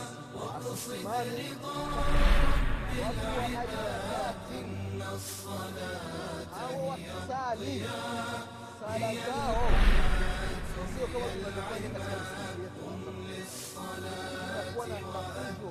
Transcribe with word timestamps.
watu 3.01 3.39
wa 3.39 3.49
ibadati 3.49 4.61
hao 6.55 6.87
wakisali 6.89 7.85
sala 8.81 9.15
zao 9.15 9.69
sio 10.97 11.07
kama 11.07 11.27
tunavyofanya 11.27 11.89
katika 11.91 12.17
misikiti 12.17 12.63
yetu 12.63 12.85
inakuwa 13.99 14.87
na 14.87 15.01
mafunzo 15.01 15.71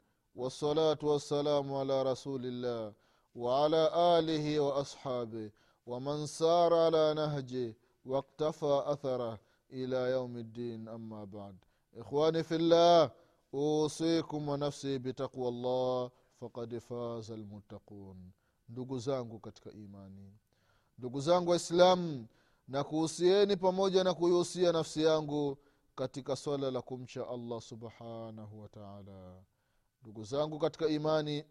والصلاة 0.34 0.98
والسلام 1.02 1.74
على 1.74 2.02
رسول 2.02 2.46
الله 2.46 2.92
وعلى 3.34 3.90
آله 4.18 4.60
وأصحابه 4.60 5.50
ومن 5.86 6.26
سار 6.26 6.74
على 6.74 7.14
نهجه 7.14 7.74
واقتفى 8.04 8.82
أثره 8.86 9.38
إلى 9.72 10.10
يوم 10.10 10.36
الدين 10.36 10.88
أما 10.88 11.24
بعد 11.24 11.56
إخواني 11.96 12.42
في 12.42 12.54
الله 12.56 13.10
أوصيكم 13.54 14.48
ونفسي 14.48 14.98
بتقوى 14.98 15.48
الله 15.48 16.10
فقد 16.40 16.78
فاز 16.78 17.30
المتقون 17.30 18.30
ndugu 18.68 18.98
zangu 18.98 19.38
katika 19.38 19.70
imani 19.72 20.32
ndugu 20.98 21.20
zangu 21.20 21.50
waislamu 21.50 22.26
na 22.68 22.84
kuhusieni 22.84 23.56
pamoja 23.56 24.04
na 24.04 24.14
kuihusia 24.14 24.72
nafsi 24.72 25.02
yangu 25.02 25.58
katika 25.94 26.36
swala 26.36 26.70
la 26.70 26.82
kumcha 26.82 27.28
allah 27.28 27.60
subhanahu 27.60 28.60
wa 28.60 28.68
taala 28.68 29.42
ndugu 30.01 30.23
zangu 30.23 30.59
katika 30.59 30.87
imani 30.87 31.43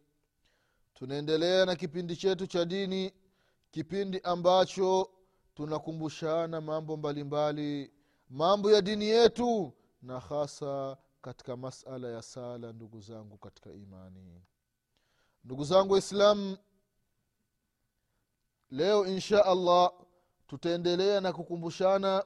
tunaendelea 0.94 1.66
na 1.66 1.76
kipindi 1.76 2.16
chetu 2.16 2.46
cha 2.46 2.64
dini 2.64 3.12
kipindi 3.70 4.20
ambacho 4.20 5.10
tunakumbushana 5.54 6.60
mambo 6.60 6.96
mbalimbali 6.96 7.92
mambo 8.30 8.70
ya 8.72 8.82
dini 8.82 9.04
yetu 9.04 9.72
na 10.02 10.20
hasa 10.20 10.96
katika 11.22 11.56
masala 11.56 12.08
ya 12.08 12.22
sala 12.22 12.72
ndugu 12.72 13.00
zangu 13.00 13.38
katika 13.38 13.70
imani. 13.72 14.42
Ndugu 15.44 15.64
zangu 15.64 15.92
waislamu 15.92 16.56
leo 18.70 19.06
insha 19.06 19.44
allah 19.46 19.92
tutaendelea 20.46 21.20
na 21.20 21.32
kukumbushana 21.32 22.24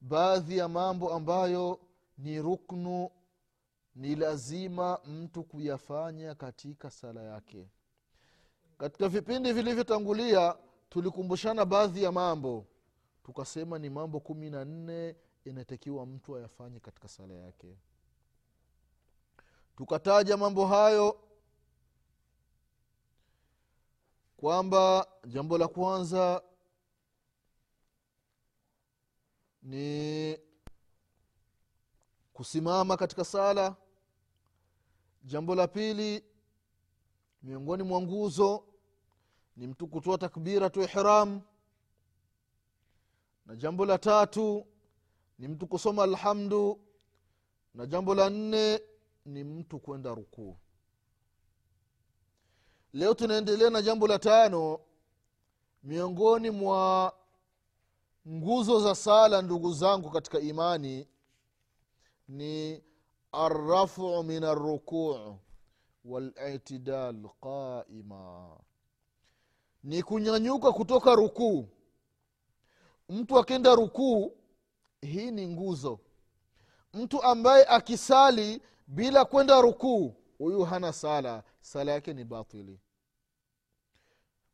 baadhi 0.00 0.58
ya 0.58 0.68
mambo 0.68 1.14
ambayo 1.14 1.80
ni 2.18 2.42
ruknu 2.42 3.10
ni 3.96 4.14
lazima 4.16 4.98
mtu 5.04 5.44
kuyafanya 5.44 6.34
katika 6.34 6.90
sala 6.90 7.22
yake. 7.22 7.68
Katika 8.78 9.08
vipindi 9.08 9.52
vilivyotangulia 9.52 10.56
tulikumbushana 10.88 11.64
baadhi 11.64 12.02
ya 12.02 12.12
mambo. 12.12 12.66
Tukasema 13.24 13.78
ni 13.78 13.90
mambo 13.90 14.20
kumi 14.20 14.50
na 14.50 14.64
nne 14.64 15.16
inatakiwa 15.44 16.06
mtu 16.06 16.36
ayafanye 16.36 16.80
katika 16.80 17.08
sala 17.08 17.34
yake. 17.34 17.76
Tukataja 19.76 20.36
mambo 20.36 20.66
hayo 20.66 21.20
kwamba 24.36 25.06
jambo 25.26 25.58
la 25.58 25.68
kwanza 25.68 26.42
ni 29.62 30.38
kusimama 32.32 32.96
katika 32.96 33.24
sala 33.24 33.76
jambo 35.26 35.54
la 35.54 35.68
pili 35.68 36.24
miongoni 37.42 37.82
mwa 37.82 38.00
nguzo 38.02 38.64
ni 39.56 39.66
mtu 39.66 39.86
kutoa 39.88 40.18
takbiratu 40.18 40.82
ihram. 40.82 41.40
Na 43.46 43.56
jambo 43.56 43.86
la 43.86 43.98
tatu 43.98 44.66
ni 45.38 45.48
mtu 45.48 45.66
kusoma 45.66 46.02
alhamdu. 46.02 46.80
Na 47.74 47.86
jambo 47.86 48.14
la 48.14 48.30
nne 48.30 48.80
ni 49.26 49.44
mtu 49.44 49.78
kwenda 49.78 50.14
rukuu. 50.14 50.56
Leo 52.92 53.14
tunaendelea 53.14 53.70
na 53.70 53.82
jambo 53.82 54.06
la 54.06 54.18
tano 54.18 54.80
miongoni 55.82 56.50
mwa 56.50 57.12
nguzo 58.28 58.80
za 58.80 58.94
sala 58.94 59.42
ndugu 59.42 59.72
zangu 59.72 60.10
katika 60.10 60.40
imani 60.40 61.08
ni 62.28 62.82
arrafu 63.36 64.22
min 64.22 64.44
arrukuu 64.44 65.36
walitidal 66.04 67.28
qaima 67.40 68.56
ni 69.84 70.02
kunyanyuka 70.02 70.72
kutoka 70.72 71.14
rukuu. 71.14 71.68
Mtu 73.08 73.38
akenda 73.38 73.74
rukuu 73.74 74.32
hii 75.00 75.30
ni 75.30 75.48
nguzo. 75.48 75.98
Mtu 76.94 77.22
ambaye 77.22 77.64
akisali 77.68 78.62
bila 78.86 79.24
kwenda 79.24 79.60
rukuu 79.60 80.14
huyu 80.38 80.64
hana 80.64 80.92
sala. 80.92 81.42
Sala 81.60 81.92
yake 81.92 82.12
ni 82.14 82.24
batili. 82.24 82.80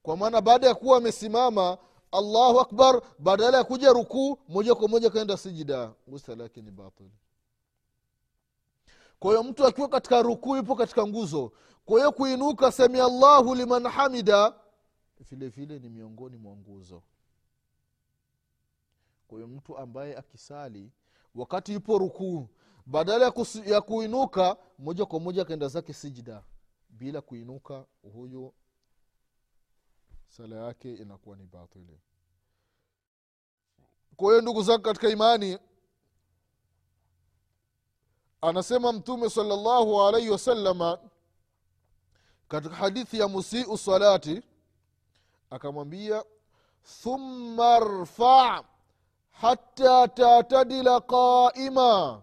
Kwa 0.03 0.17
maana 0.17 0.41
baada 0.41 0.67
ya 0.67 0.75
kuwa 0.75 0.97
amesimama 0.97 1.79
allahu 2.13 2.61
akbar 2.61 3.03
badala 3.19 3.59
ya 3.59 3.65
kuja 3.65 3.93
rukuu 3.93 4.39
moja 4.49 4.75
kwa 4.75 4.89
moja 4.89 5.11
kaenda 5.11 5.37
sijida. 5.37 5.93
Sala 6.27 6.43
yake 6.43 6.63
ni 6.63 6.71
batili 6.71 7.13
kwa 9.23 9.31
hiyo 9.31 9.43
mtu 9.43 9.67
akiwa 9.67 9.89
katika 9.89 10.23
rukuu 10.23 10.57
ipo 10.57 10.77
katika 10.77 11.07
nguzo. 11.07 11.53
Kwa 11.85 11.99
hiyo 11.99 12.13
kuinuka 12.13 12.73
samia 12.73 13.05
allahu 13.05 13.55
liman 13.55 13.87
hamida 13.89 14.55
vile 15.31 15.49
vile 15.49 15.79
ni 15.79 15.89
miongoni 15.89 16.37
mwa 16.37 16.57
nguzo. 16.57 17.03
Kwa 19.29 19.39
hiyo 19.39 19.49
mtu 19.49 19.79
ambaye 19.79 20.17
akisali 20.17 20.93
wakati 21.35 21.73
yupo 21.73 21.99
rukuu 21.99 22.49
badala 22.87 23.25
ya, 23.25 23.31
kusi, 23.31 23.71
ya 23.71 23.81
kuinuka 23.81 24.57
moja 24.79 25.07
kwa 25.07 25.21
moja 25.21 25.43
akaenda 25.43 25.69
zake 25.69 25.93
sijida 25.93 26.43
bila 26.91 27.21
kuinuka 27.21 27.85
huyu 28.13 28.55
sala 30.29 30.57
yake 30.57 30.95
inakuwa 30.95 31.37
ni 31.37 31.47
batili. 31.47 32.01
Kwa 34.17 34.29
hiyo 34.29 34.41
ndugu 34.43 34.63
zangu 34.63 34.83
katika 34.83 35.09
imani 35.09 35.59
anasema 38.43 38.93
mtume 38.93 39.31
salllahu 39.31 40.03
alaihi 40.03 40.31
wasalama 40.31 40.99
katika 42.49 42.75
hadithi 42.75 43.19
ya 43.19 43.29
musiu 43.29 43.79
salati 43.79 44.43
akamwambia 45.51 46.25
thumma 47.03 47.79
rfa 47.81 48.65
hata 49.31 50.09
tatadila 50.09 51.01
qaima. 51.01 52.23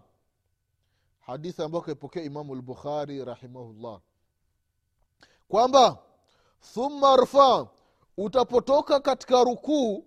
Hadithi 1.20 1.62
ambayo 1.62 1.82
kaipokea 1.82 2.22
imamu 2.22 2.54
lbukhari 2.54 3.24
rahimahullah. 3.24 4.00
Kwamba 5.48 5.98
thumma 6.74 7.16
rfa 7.16 7.66
utapotoka 8.16 9.00
katika 9.00 9.44
rukuu 9.44 10.04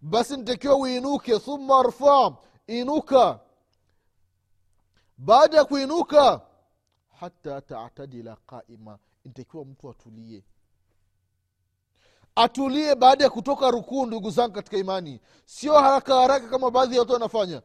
basi 0.00 0.36
nitakiwa 0.36 0.76
uinuke. 0.76 1.38
Thumma 1.38 1.82
rfa 1.82 2.36
inuka 2.66 3.40
baada 5.18 5.56
ya 5.56 5.64
kuinuka 5.64 6.40
hata 7.20 7.60
tatadila 7.60 8.36
qaima 8.36 8.98
ntakiwa 9.24 9.64
mtu 9.64 9.90
atulie. 9.90 10.44
Atulie 12.36 12.94
baada 12.94 13.24
ya 13.24 13.30
kutoka 13.30 13.70
rukuu 13.70 14.06
ndugu 14.06 14.30
zangu 14.30 14.54
katika 14.54 14.76
imani. 14.76 15.20
Sio 15.44 15.72
haraka 15.74 16.14
haraka 16.20 16.48
kama 16.48 16.70
baadhi 16.70 16.94
ya 16.94 17.00
watu 17.00 17.12
wanafanya. 17.12 17.62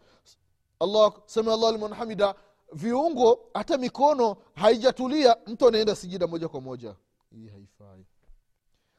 Allah 0.79 1.13
sami 1.25 1.51
allah 1.53 1.71
liman 1.71 2.33
viungo 2.73 3.49
hata 3.53 3.77
mikono 3.77 4.37
haijatulia 4.55 5.37
mtu 5.47 5.67
anaenda 5.67 5.95
sijida 5.95 6.27
moja 6.27 6.47
kwa 6.49 6.61
moja. 6.61 6.95
Hii 7.31 7.47
haifai. 7.47 8.05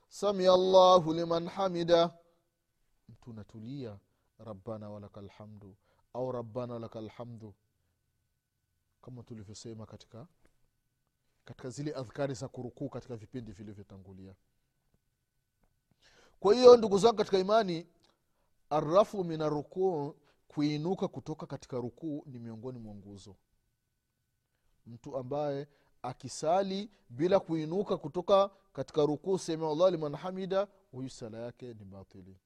Sami 0.08 0.46
allahu 0.48 1.12
liman 1.14 1.48
hamida 1.48 2.10
mtu 3.08 3.30
unatulia. 3.30 3.98
Rabbana 4.38 4.90
walaka 4.90 5.20
lhamdu 5.20 5.76
au 6.14 6.32
rabbana 6.32 6.74
walaka 6.74 7.00
lhamdu 7.00 7.54
kama 9.02 9.22
tulivyosema 9.22 9.86
katika 9.86 10.26
katika 11.44 11.70
zile 11.70 11.94
adhkari 11.94 12.34
za 12.34 12.48
kurukuu 12.48 12.88
katika 12.88 13.16
vipindi 13.16 13.52
vilivyotangulia. 13.52 14.34
Kwa 16.40 16.54
hiyo 16.54 16.76
ndugu 16.76 16.98
zangu 16.98 17.16
katika 17.16 17.38
imani 17.38 17.86
arrafu 18.70 19.24
min 19.24 19.42
arukuu 19.42 20.14
kuinuka 20.48 21.08
kutoka 21.08 21.46
katika 21.46 21.76
rukuu 21.76 22.22
ni 22.26 22.38
miongoni 22.38 22.78
mwa 22.78 22.94
nguzo. 22.94 23.36
Mtu 24.86 25.16
ambaye 25.16 25.68
akisali 26.02 26.90
bila 27.08 27.40
kuinuka 27.40 27.96
kutoka 27.96 28.50
katika 28.72 29.02
rukuu 29.06 29.38
semia 29.38 29.90
liman 29.90 30.14
hamida 30.16 30.68
huyu 30.92 31.10
sala 31.10 31.38
yake 31.38 31.74
ni 31.74 31.84
batili. 31.84 32.36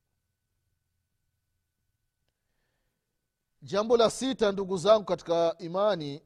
Jambo 3.62 3.96
la 3.96 4.10
sita 4.10 4.52
ndugu 4.52 4.76
zangu 4.76 5.04
katika 5.04 5.56
imani 5.58 6.22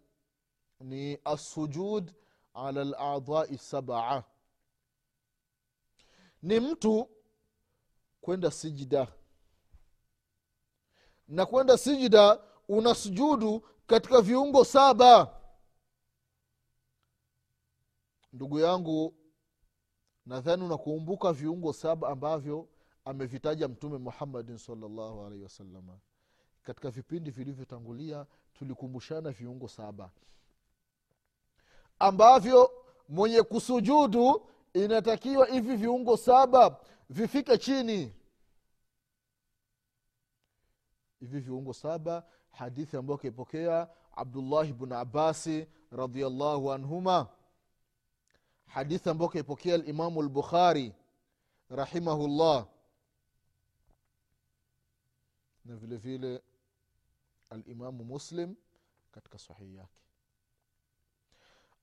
ni 0.81 1.19
assujud 1.25 2.13
ala 2.55 2.85
ladhai 2.85 3.59
sabaa 3.59 4.23
ni 6.43 6.61
mtu 6.61 7.11
kwenda 8.21 8.51
sijida 8.51 9.13
na 11.29 11.47
kwenda 11.47 11.79
sijida 11.79 12.41
una 12.69 12.95
sujudu 12.95 13.61
katika 13.87 14.21
viungo 14.21 14.65
saba. 14.65 15.41
Ndugu 18.33 18.59
yangu 18.59 19.15
nadhani 20.27 20.63
unakumbuka 20.65 21.33
viungo 21.33 21.73
saba 21.73 22.09
ambavyo 22.09 22.69
amevitaja 23.05 23.69
mtume 23.69 23.99
muhammadin 23.99 24.59
salllahu 24.59 25.25
alaihi 25.27 25.43
wasalama 25.43 25.99
katika 26.63 26.91
vipindi 26.91 27.31
vilivyotangulia 27.31 28.27
tulikumbushana 28.55 29.31
viungo 29.31 29.69
saba 29.69 30.11
ambavyo 31.99 32.71
mwenye 33.09 33.43
kusujudu 33.43 34.49
inatakiwa 34.73 35.47
hivi 35.47 35.77
viungo 35.77 36.17
saba 36.17 36.81
vifike 37.11 37.59
chini. 37.59 38.15
Hivi 41.21 41.41
viungo 41.41 41.73
saba 41.75 42.27
hadithi 42.51 42.97
ambayo 42.97 43.19
kaipokea 43.19 43.89
abdullahi 44.17 44.73
bnu 44.73 44.97
abasi 44.97 45.67
radiallahu 45.91 46.73
anhuma. 46.73 47.29
Hadithi 48.67 49.11
ambayo 49.11 49.29
kaipokea 49.29 49.77
limamu 49.77 50.23
lbukhari 50.23 50.95
rahimahullah. 51.71 52.67
Na 55.65 55.77
vile 55.77 55.97
vile 55.97 56.43
alimamu 57.51 58.05
muslim 58.05 58.55
katika 59.13 59.39
sahihi 59.39 59.77
yake 59.77 60.08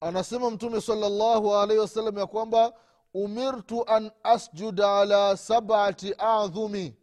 anasema 0.02 0.52
mtume 0.52 0.82
salllahu 0.82 1.56
alaihi 1.56 1.82
wasallam 1.82 2.18
ya 2.18 2.26
kwamba 2.28 2.74
umirtu 3.14 3.90
an 3.90 4.12
asjuda 4.24 4.98
ala 5.00 5.38
sabati 5.38 6.14
adhumi 6.18 6.96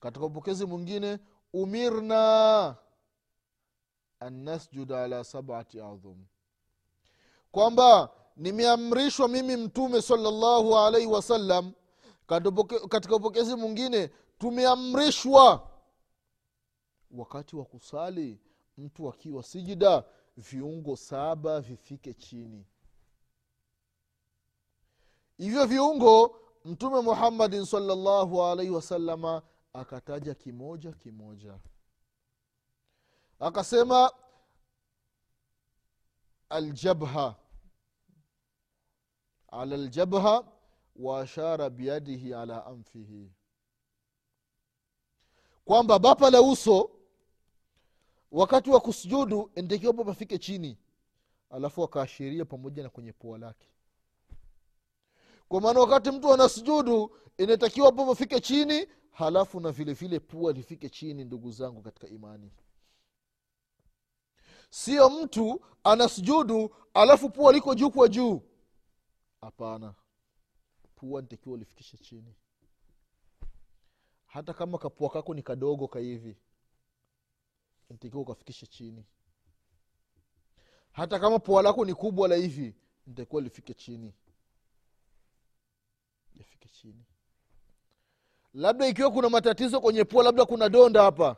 katika 0.00 0.26
upokezi 0.26 0.66
mwingine 0.66 1.18
umirna 1.52 2.76
an 4.20 4.32
nasjuda 4.42 5.02
ala 5.04 5.24
sabati 5.24 5.80
adhum 5.80 6.24
kwamba 7.52 8.10
nimeamrishwa 8.36 9.28
mimi 9.28 9.56
mtume 9.56 10.02
salllahu 10.02 10.78
alaihi 10.78 11.06
wasallam. 11.06 11.72
Katika 12.88 13.16
upokezi 13.16 13.54
mwingine 13.54 14.10
tumeamrishwa. 14.38 15.68
Wakati 17.10 17.56
wa 17.56 17.64
kusali 17.64 18.40
mtu 18.78 19.08
akiwa 19.08 19.42
sijida 19.42 20.04
viungo 20.38 20.96
saba 20.96 21.60
vifike 21.60 22.14
chini. 22.14 22.66
Hivyo 25.38 25.66
viungo 25.66 26.40
mtume 26.64 27.00
muhammadin 27.00 27.64
salllahu 27.64 28.42
alaihi 28.44 28.70
wasalama 28.72 29.42
akataja 29.72 30.34
kimoja 30.34 30.92
kimoja. 30.92 31.58
Akasema 33.40 34.12
aljabha. 36.48 37.34
Ala 39.48 39.76
ljabha 39.76 40.44
waashara 40.96 41.70
biyadihi 41.70 42.34
ala 42.34 42.66
anfihi. 42.66 43.32
Kwamba 45.64 45.98
bapa 45.98 46.30
la 46.30 46.42
uso 46.42 46.90
wakati 48.30 48.70
wa 48.70 48.80
kusujudu 48.80 49.50
ntakiwapo 49.56 50.04
pafike 50.04 50.38
chini 50.38 50.78
alafu 51.50 51.84
akaashiria 51.84 52.44
pamoja 52.44 52.82
na 52.82 52.88
kwenye 52.90 53.12
pua 53.12 53.38
lake. 53.38 53.68
Kwa 55.48 55.60
maana 55.60 55.80
wakati 55.80 56.10
mtu 56.10 56.32
anasujudu 56.32 57.16
inatakiwa 57.38 57.92
po 57.92 58.06
pafike 58.06 58.40
chini 58.40 58.86
halafu 59.10 59.60
na 59.60 59.72
vile 59.72 59.92
vile 59.92 60.20
pua 60.20 60.52
lifike 60.52 60.88
chini 60.88 61.24
ndugu 61.24 61.50
zangu 61.50 61.82
katika 61.82 62.08
imani. 62.08 62.52
Sio 64.70 65.10
mtu 65.10 65.60
anasujudu 65.84 66.74
alafu 66.94 67.30
pua 67.30 67.52
liko 67.52 67.74
juu 67.74 67.90
kwa 67.90 68.08
juu. 68.08 68.42
Hapana. 69.40 69.94
Pua 70.94 71.20
nitakiwa 71.22 71.58
lifikishe 71.58 71.96
chini. 71.96 72.34
Hata 74.26 74.54
kama 74.54 74.78
kapua 74.78 75.10
kako 75.10 75.34
ni 75.34 75.42
kadogo 75.42 75.88
kahivi 75.88 76.36
ntakiwa 77.90 78.22
ukafikishe 78.22 78.66
chini. 78.66 79.06
Hata 80.92 81.18
kama 81.18 81.38
pua 81.38 81.62
lako 81.62 81.84
ni 81.84 81.94
kubwa 81.94 82.28
la 82.28 82.36
hivi 82.36 82.74
ntakiwa 83.06 83.42
lifike 83.42 83.74
chini. 83.74 84.14
Lifike 86.34 86.68
chini. 86.68 87.04
Labda 88.54 88.86
ikiwa 88.88 89.10
kuna 89.10 89.28
matatizo 89.30 89.80
kwenye 89.80 90.04
pua 90.04 90.24
labda 90.24 90.44
kuna 90.46 90.68
donda 90.68 91.02
hapa. 91.02 91.36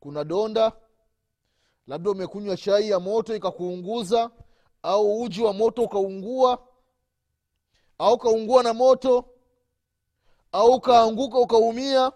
Kuna 0.00 0.24
donda 0.24 0.72
labda 1.86 2.10
umekunywa 2.10 2.56
chai 2.56 2.88
ya 2.90 3.00
moto 3.00 3.36
ikakuunguza 3.36 4.30
au 4.82 5.22
uji 5.22 5.42
wa 5.42 5.52
moto 5.52 5.82
ukaungua 5.82 6.68
au 7.98 8.14
ukaungua 8.14 8.62
na 8.62 8.74
moto 8.74 9.28
au 10.52 10.72
ukaanguka 10.74 11.38
ukaumia 11.38 12.12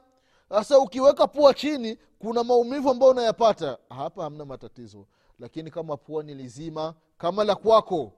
sasa 0.53 0.79
ukiweka 0.79 1.27
pua 1.27 1.55
chini 1.55 1.99
kuna 2.19 2.45
maumivu 2.45 2.91
ambayo 2.91 3.13
unayapata. 3.13 3.79
Hapa 3.89 4.23
hamna 4.23 4.45
matatizo 4.45 5.07
lakini 5.39 5.71
kama 5.71 5.97
pua 5.97 6.23
ni 6.23 6.35
lizima 6.35 6.95
kama 7.19 7.45
la 7.45 7.55
kwako 7.55 8.13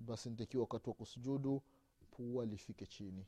basi 0.00 0.30
ntakiwa 0.30 0.60
wakati 0.62 0.88
wa 0.88 0.94
kusujudu 0.94 1.62
pua 2.10 2.46
lifike 2.46 2.86
chini. 2.86 3.26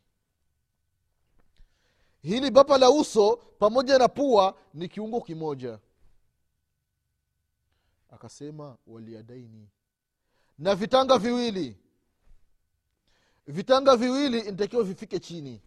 Hili 2.23 2.51
bapa 2.51 2.79
la 2.79 2.91
uso 2.91 3.37
pamoja 3.37 3.99
na 3.99 4.09
pua 4.09 4.55
ni 4.75 4.89
kiungo 4.89 5.21
kimoja. 5.21 5.79
Akasema 8.11 8.77
waliadaini 8.87 9.69
na 10.59 10.75
vitanga 10.75 11.19
viwili. 11.19 11.77
Vitanga 13.47 13.97
viwili 13.97 14.53
ntakiwa 14.53 14.85
vifike 14.85 15.19
chini 15.19 15.63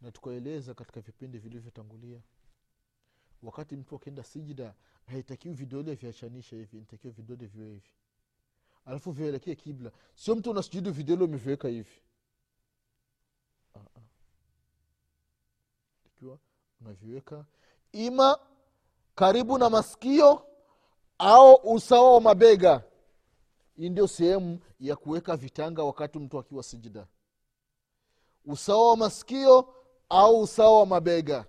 na 0.00 0.10
tukaeleza 0.12 0.74
katika 0.74 1.00
vipindi 1.00 1.38
vilivyotangulia. 1.38 2.20
Wakati 3.42 3.76
mtu 3.76 3.96
akienda 3.96 4.22
sijida 4.22 4.74
haitakiwi 5.06 5.54
vidole 5.54 5.94
viachanishe 5.94 6.56
hivi 6.56 6.76
nitakiwa 6.76 7.12
vidole 7.12 7.46
viwe 7.46 7.68
hivi. 7.68 7.90
Alafu 8.84 9.10
vielekee 9.12 9.54
kibla. 9.54 9.92
Sio 10.14 10.34
mtu 10.36 10.50
unasujudu 10.50 10.92
vidole 10.92 11.24
umeviweka 11.24 11.68
hivi. 11.68 12.02
Ikiwa 16.06 16.38
unaviweka. 16.80 17.44
Ima 17.92 18.38
karibu 19.14 19.58
na 19.58 19.70
masikio 19.70 20.46
au 21.18 21.54
usawa 21.74 22.14
wa 22.14 22.20
mabega. 22.20 22.84
Hii 23.76 23.88
ndio 23.88 24.06
sehemu 24.08 24.60
ya 24.80 24.96
kuweka 24.96 25.36
vitanga 25.36 25.84
wakati 25.84 26.18
mtu 26.18 26.38
akiwa 26.38 26.62
sijida 26.62 27.06
usawa 28.44 28.90
wa 28.90 28.96
masikio 28.96 29.74
au 30.10 30.40
usawa 30.40 30.78
wa 30.80 30.86
mabega. 30.86 31.46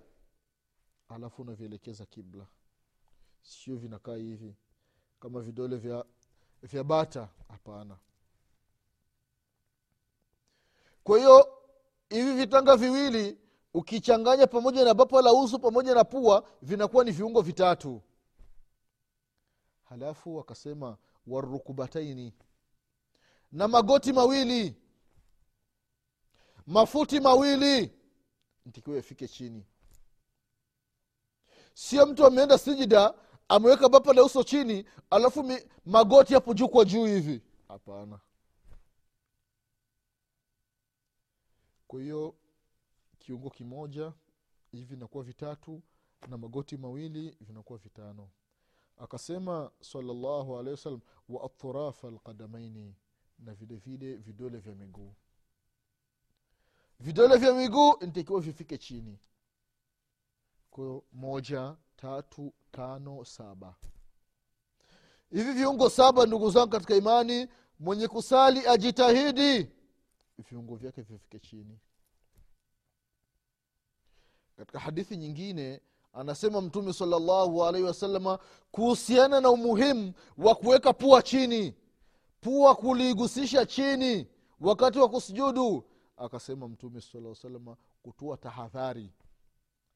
Alafu 1.08 1.42
unavielekeza 1.42 2.06
kibla. 2.06 2.46
Sio 3.42 3.76
vinakaa 3.76 4.16
hivi. 4.16 4.54
Kama 5.20 5.40
vidole 5.40 5.76
vya 5.76 6.04
vya 6.62 6.84
bata. 6.84 7.28
Hapana. 7.48 7.96
Kwa 11.04 11.18
hiyo 11.18 11.58
hivi 12.10 12.32
vitanga 12.32 12.76
viwili 12.76 13.38
ukichanganya 13.74 14.46
pamoja 14.46 14.84
na 14.84 14.94
bapa 14.94 15.22
la 15.22 15.32
uso 15.32 15.58
pamoja 15.58 15.94
na 15.94 16.04
pua 16.04 16.48
vinakuwa 16.62 17.04
ni 17.04 17.10
viungo 17.10 17.40
vitatu. 17.40 18.02
Halafu 19.84 20.40
akasema 20.40 20.96
warukubataini. 21.26 22.32
Na 23.52 23.68
magoti 23.68 24.12
mawili. 24.12 24.76
Mafuti 26.66 27.20
mawili 27.20 28.01
ntikiwa 28.66 28.98
afike 28.98 29.28
chini. 29.28 29.64
Sio 31.74 32.06
mtu 32.06 32.26
ameenda 32.26 32.58
sijida 32.58 33.14
ameweka 33.48 33.88
bapa 33.88 34.12
la 34.12 34.24
uso 34.24 34.42
chini 34.42 34.86
alafu 35.10 35.58
magoti 35.86 36.34
hapo 36.34 36.54
juu 36.54 36.68
kwa 36.68 36.84
juu 36.84 37.06
hivi. 37.06 37.40
Hapana. 37.68 38.20
Kwa 41.86 42.00
hiyo 42.00 42.34
kiungo 43.18 43.50
kimoja 43.50 44.12
hivi 44.72 44.84
vinakuwa 44.84 45.24
vitatu 45.24 45.82
na 46.28 46.38
magoti 46.38 46.76
mawili 46.76 47.36
vinakuwa 47.40 47.78
vitano. 47.78 48.28
Akasema 48.98 49.70
salllahu 49.80 50.58
alehi 50.58 50.70
wasallam 50.70 51.00
wa 51.28 51.44
atrafa 51.44 52.08
alqadamaini 52.08 52.94
na 53.38 53.54
vile 53.54 53.76
vile 53.76 54.16
vidole 54.16 54.58
vya 54.58 54.74
miguu 54.74 55.14
vidole 57.02 57.36
vya 57.36 57.54
miguu 57.54 57.94
nitakiwa 58.00 58.40
vifike 58.40 58.78
chini. 58.78 59.18
Kwayo 60.70 61.04
moja 61.12 61.76
tatu 61.96 62.52
tano 62.72 63.24
saba. 63.24 63.74
Hivi 65.30 65.52
viungo 65.52 65.90
saba 65.90 66.26
ndugu 66.26 66.50
zangu 66.50 66.68
katika 66.70 66.96
imani 66.96 67.48
mwenye 67.78 68.08
kusali 68.08 68.66
ajitahidi 68.66 69.68
viungo 70.50 70.74
vyake 70.76 71.02
vifike 71.02 71.38
chini. 71.38 71.78
Katika 74.56 74.78
hadithi 74.78 75.16
nyingine 75.16 75.80
anasema 76.12 76.60
mtume 76.60 76.92
salllahu 76.92 77.64
alaihi 77.64 77.86
wasalama 77.86 78.38
kuhusiana 78.70 79.40
na 79.40 79.50
umuhimu 79.50 80.12
wa 80.38 80.54
kuweka 80.54 80.92
pua 80.92 81.22
chini. 81.22 81.74
Pua 82.40 82.74
kuliigusisha 82.74 83.66
chini 83.66 84.26
wakati 84.60 84.98
wa 84.98 85.08
kusujudu 85.08 85.84
akasema 86.24 86.68
mtume 86.68 87.00
saa 87.00 87.34
salama 87.34 87.76
kutoa 88.02 88.36
tahadhari. 88.36 89.12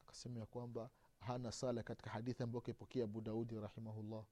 Akasema 0.05 0.41
ya 0.41 0.47
kwamba 0.47 0.91
hana 1.21 1.53
sala 1.53 1.83
katika 1.83 2.11
hadithi 2.11 2.43
ambayo 2.43 2.61
kaipokea 2.61 3.05
abu 3.05 3.21
daudi 3.21 3.61
rahimahullah. 3.61 4.25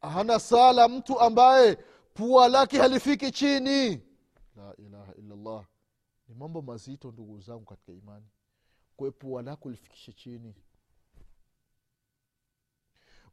Hana 0.00 0.40
sala 0.40 0.88
mtu 0.88 1.20
ambaye 1.20 1.76
pua 2.14 2.48
lake 2.48 2.78
halifiki 2.78 3.30
chini. 3.30 4.00
La 4.56 4.76
ilaha 4.76 5.14
illallah. 5.14 5.66
Ni 6.28 6.34
mambo 6.34 6.62
mazito 6.62 7.12
ndugu 7.12 7.40
zangu 7.40 7.64
katika 7.64 7.92
imani. 7.92 8.26
Kwe 8.96 9.10
pua 9.10 9.42
lako 9.42 9.70
lifikishe 9.70 10.12
chini 10.12 10.54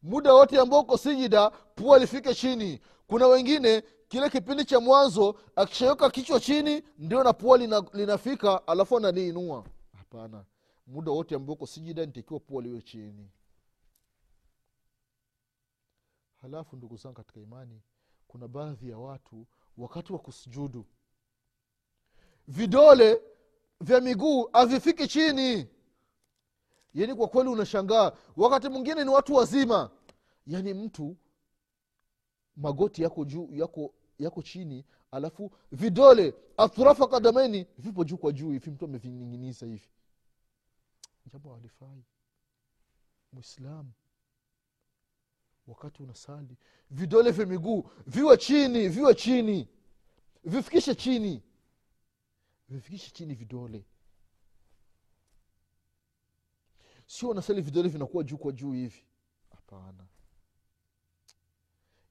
muda 0.01 0.33
wote 0.33 0.59
ambao 0.59 0.79
uko 0.79 0.97
sijida 0.97 1.49
pua 1.49 1.99
lifike 1.99 2.35
chini. 2.35 2.79
Kuna 3.07 3.27
wengine 3.27 3.83
kile 4.07 4.29
kipindi 4.29 4.65
cha 4.65 4.79
mwanzo 4.79 5.39
akishaweka 5.55 6.09
kichwa 6.09 6.39
chini 6.39 6.83
ndio 6.97 7.23
na 7.23 7.33
pua 7.33 7.57
lina, 7.57 7.83
linafika 7.93 8.67
alafu 8.67 8.97
analiinua. 8.97 9.65
Hapana. 9.97 10.45
Muda 10.87 11.11
wote 11.11 11.35
ambao 11.35 11.53
uko 11.53 11.67
sijida 11.67 12.05
nitakiwa 12.05 12.39
pua 12.39 12.61
liwe 12.61 12.81
chini. 12.81 13.29
Halafu 16.41 16.75
ndugu 16.75 16.97
zangu 16.97 17.15
katika 17.15 17.39
imani 17.39 17.81
kuna 18.27 18.47
baadhi 18.47 18.89
ya 18.89 18.97
watu 18.97 19.47
wakati 19.77 20.13
wa 20.13 20.19
kusujudu 20.19 20.85
vidole 22.47 23.21
vya 23.81 24.01
miguu 24.01 24.49
havifiki 24.53 25.07
chini 25.07 25.67
yani 26.93 27.15
kwa 27.15 27.27
kweli 27.27 27.49
unashangaa. 27.49 28.11
Wakati 28.37 28.69
mwingine 28.69 29.03
ni 29.03 29.09
watu 29.09 29.33
wazima. 29.35 29.89
Yaani 30.47 30.73
mtu 30.73 31.17
magoti 32.55 33.03
yako 33.03 33.25
juu 33.25 33.49
yako 33.51 33.93
yako 34.19 34.41
chini 34.41 34.85
alafu 35.11 35.51
vidole 35.71 36.33
athurafa 36.57 37.07
kadameni 37.07 37.67
vipo 37.77 38.03
juu 38.03 38.17
kwa 38.17 38.31
juu 38.31 38.51
hivi 38.51 38.71
mtu 38.71 38.85
amevining'iniza 38.85 39.65
hivi. 39.65 39.89
Jambo 41.33 41.53
halifai. 41.53 42.03
Mwislamu 43.33 43.91
wakati 45.67 46.03
unasali 46.03 46.57
vidole 46.91 47.31
vya 47.31 47.45
miguu 47.45 47.89
viwe 48.07 48.37
chini 48.37 48.89
viwe 48.89 49.15
chini. 49.15 49.67
Vifikishe 50.43 50.95
chini. 50.95 51.43
Vifikishe 52.69 53.11
chini 53.11 53.33
vidole 53.35 53.85
sio 57.11 57.33
nasali 57.33 57.61
vidole 57.61 57.89
vinakuwa 57.89 58.23
juu 58.23 58.37
kwa 58.37 58.51
juu 58.51 58.71
hivi. 58.71 59.05
Hapana. 59.49 60.05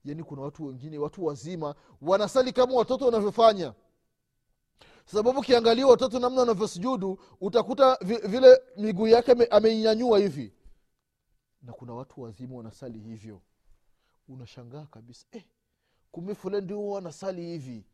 Yaani 0.04 0.24
kuna 0.24 0.42
watu 0.42 0.66
wengine 0.66 0.98
watu 0.98 1.24
wazima 1.24 1.74
wanasali 2.02 2.52
kama 2.52 2.74
watoto 2.74 3.04
wanavyofanya. 3.04 3.74
Sababu 5.04 5.40
ukiangalia 5.40 5.86
watoto 5.86 6.18
namna 6.18 6.40
wanavyosujudu 6.40 7.18
utakuta 7.40 7.96
vile 8.28 8.62
miguu 8.76 9.06
yake 9.06 9.32
ame- 9.32 9.44
ameinyanyua 9.46 10.18
hivi. 10.18 10.52
Na 11.62 11.72
kuna 11.72 11.94
watu 11.94 12.20
wazima 12.22 12.56
wanasali 12.56 12.98
hivyo. 12.98 13.42
Unashangaa 14.28 14.86
kabisa. 14.86 15.26
Eh, 15.32 15.44
kumbe 16.10 16.34
fulani 16.34 16.64
ndio 16.64 16.88
wanasali 16.88 17.42
hivi. 17.46 17.84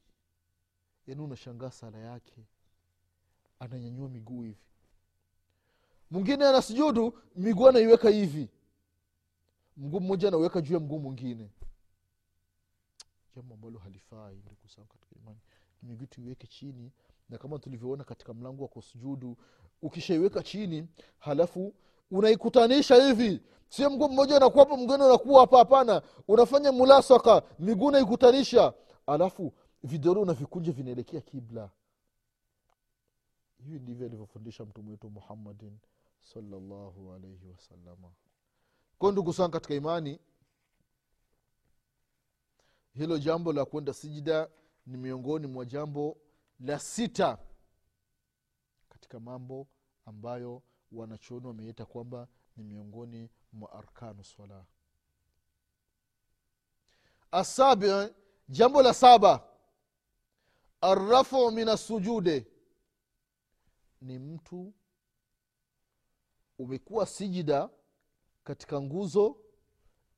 Yaani 1.07 1.21
unashangaa 1.23 1.71
sala 1.71 1.99
yake. 1.99 2.47
Ananyanyua 3.59 4.09
miguu 4.09 4.43
hivi 4.43 4.67
mwingine 6.11 6.47
anasujudu 6.47 7.19
miguu 7.37 7.69
anaiweka 7.69 8.11
hivi. 8.11 8.49
Mguu 9.77 10.01
mmoja 10.01 10.29
anaweka 10.29 10.61
juu 10.61 10.75
ya 10.75 10.81
mguu 10.81 10.99
mwingine. 10.99 11.51
Jambo 13.37 13.55
ambalo 13.55 13.79
halifai 13.79 14.43
katika 14.89 15.17
imani. 15.23 15.39
Miguu 15.83 16.07
tuiweke 16.07 16.47
chini 16.47 16.93
na 17.29 17.39
kama 17.39 17.59
tulivyoona 17.59 18.05
katika 18.05 18.35
mlango 18.35 18.63
wa 18.63 18.69
kusujudu 18.69 19.37
ukishaiweka 19.83 20.43
chini 20.43 20.89
halafu 21.19 21.75
unaikutanisha 22.11 22.95
hivi. 23.07 23.41
Sio 23.69 23.91
mguu 23.91 24.09
mmoja 24.09 24.37
unakuwa 24.37 24.65
hapo 24.65 24.77
mwingine 24.77 25.05
unakuwa 25.05 25.41
hapa 25.41 25.59
hapana. 25.59 26.03
Unafanya 26.29 26.73
mulasaka 26.73 27.43
miguu 27.59 27.87
unaikutanisha. 27.87 28.73
Alafu 29.07 29.53
vidole 29.83 30.21
unavikunja 30.21 30.73
vinaelekea 30.73 31.21
kibla. 31.21 31.71
Hivi 33.59 33.79
ndivyo 33.79 34.07
alivyofundisha 34.07 34.65
mtume 34.65 34.91
wetu 34.91 35.11
muhammadin 35.11 35.79
salllahu 36.27 37.13
alaihi 37.13 37.57
ndugu 39.13 39.33
sana 39.33 39.49
katika 39.49 39.75
imani 39.75 40.21
hilo 42.95 43.19
jambo 43.19 43.53
la 43.53 43.65
kwenda 43.65 43.93
sijida 43.93 44.51
ni 44.87 44.97
miongoni 44.97 45.47
mwa 45.47 45.65
jambo 45.65 46.17
la 46.61 46.79
sita 46.79 47.39
katika 48.89 49.21
mambo 49.21 49.69
ambayo 50.07 50.63
wanachuoni 50.93 51.47
wameita 51.47 51.85
kwamba 51.85 52.29
ni 52.57 52.65
miongoni 52.65 53.31
mwa 53.53 53.73
arkanu 53.73 54.25
swala. 54.25 54.65
Asabi 57.31 57.87
jambo 58.49 58.83
la 58.83 58.95
saba 58.95 59.49
arrafu 60.81 61.51
min 61.51 61.69
assujude 61.69 62.47
ni 64.01 64.19
mtu 64.19 64.73
umekuwa 66.59 67.07
sijida 67.07 67.69
katika 68.45 68.81
nguzo 68.81 69.37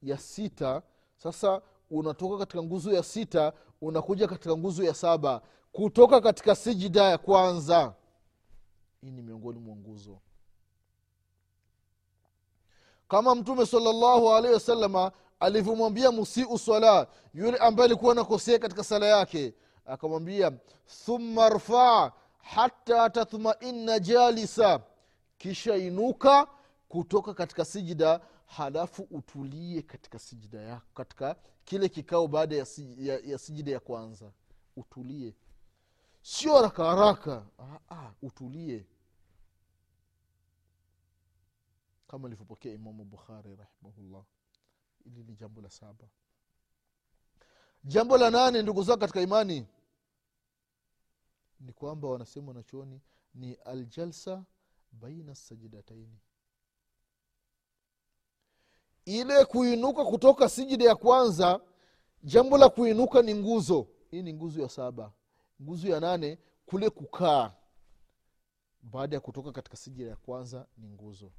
ya 0.02 0.18
sita. 0.18 0.83
Sasa 1.16 1.62
unatoka 1.90 2.38
katika 2.38 2.62
nguzo 2.62 2.92
ya 2.92 3.02
sita 3.02 3.52
unakuja 3.80 4.28
katika 4.28 4.57
nguzo 4.57 4.85
ya 4.85 4.95
saba. 4.95 5.42
Kutoka 5.73 6.21
katika 6.21 6.54
sijida 6.54 7.02
ya 7.02 7.18
kwanza 7.18 7.95
hii 9.00 9.11
ni 9.11 9.23
miongoni 9.23 9.59
mwa 9.59 9.76
nguzo. 9.76 10.18
Kama 13.09 13.35
mtume 13.35 13.66
salllahu 13.66 14.30
alaihi 14.30 14.54
wasalama 14.54 15.12
alivyomwambia 15.40 16.12
musiu 16.12 16.59
swala 16.59 17.07
yule 17.35 17.59
ambaye 17.59 17.85
alikuwa 17.85 18.12
anakosea 18.12 18.59
katika 18.59 18.85
sala 18.85 19.07
yake 19.07 19.54
akamwambia 19.87 20.52
thumma 21.04 21.49
rfaa 21.49 22.12
hata 22.42 23.11
tathmaina 23.11 23.99
jalisa 23.99 24.80
kisha 25.38 25.76
inuka 25.76 26.49
kutoka 26.88 27.35
katika 27.35 27.64
sijida 27.64 28.21
halafu 28.47 29.02
utulie 29.11 29.83
katika 29.83 30.18
sijida 30.18 30.61
yako 30.61 30.87
katika 30.95 31.37
kile 31.64 31.88
kikao 31.88 32.28
baada 32.28 32.57
ya, 32.57 32.66
ya, 32.97 33.18
ya 33.18 33.38
sijida 33.38 33.71
ya 33.73 33.80
kwanza. 33.80 34.33
Utulie. 34.76 35.35
Sio 36.23 36.54
haraka 36.54 36.85
haraka. 36.85 37.47
Ah, 37.59 37.78
ah, 37.95 38.12
utulie. 38.23 38.87
Kama 42.09 42.26
alivyopokea 42.28 42.73
imamu 42.75 43.04
bukhari 43.04 43.57
rahimahullah. 43.57 44.25
Hili 45.04 45.25
ni 45.25 45.35
jambo 45.35 45.61
la 45.61 45.71
saba. 45.71 46.09
Jambo 47.85 48.18
la 48.18 48.30
nane 48.30 48.62
ndugu 48.62 48.83
zao 48.83 48.97
katika 48.97 49.21
imani 49.21 49.66
ni 51.61 51.73
kwamba 51.73 52.09
wanasema 52.09 52.49
wanachuoni 52.49 53.00
ni 53.35 53.54
aljalsa 53.54 54.45
baina 54.92 55.35
sajidataini 55.35 56.18
ile 59.04 59.45
kuinuka 59.45 60.04
kutoka 60.04 60.49
sijida 60.49 60.85
ya 60.85 60.97
kwanza 60.97 61.61
jambo 62.23 62.59
la 62.59 62.68
kuinuka 62.68 63.23
ni 63.23 63.35
nguzo. 63.35 63.88
Hii 64.11 64.23
ni 64.23 64.33
nguzo 64.35 64.62
ya 64.62 64.68
saba. 64.68 65.12
Nguzo 65.62 65.88
ya 65.88 66.00
nane 66.00 66.38
kule 66.66 66.90
kukaa. 66.90 67.54
Baada 68.83 69.16
ya 69.16 69.21
kutoka 69.21 69.52
katika 69.52 69.76
sijida 69.76 70.11
ya 70.11 70.16
kwanza 70.16 70.66
ni 70.76 70.88
nguzo. 70.88 71.33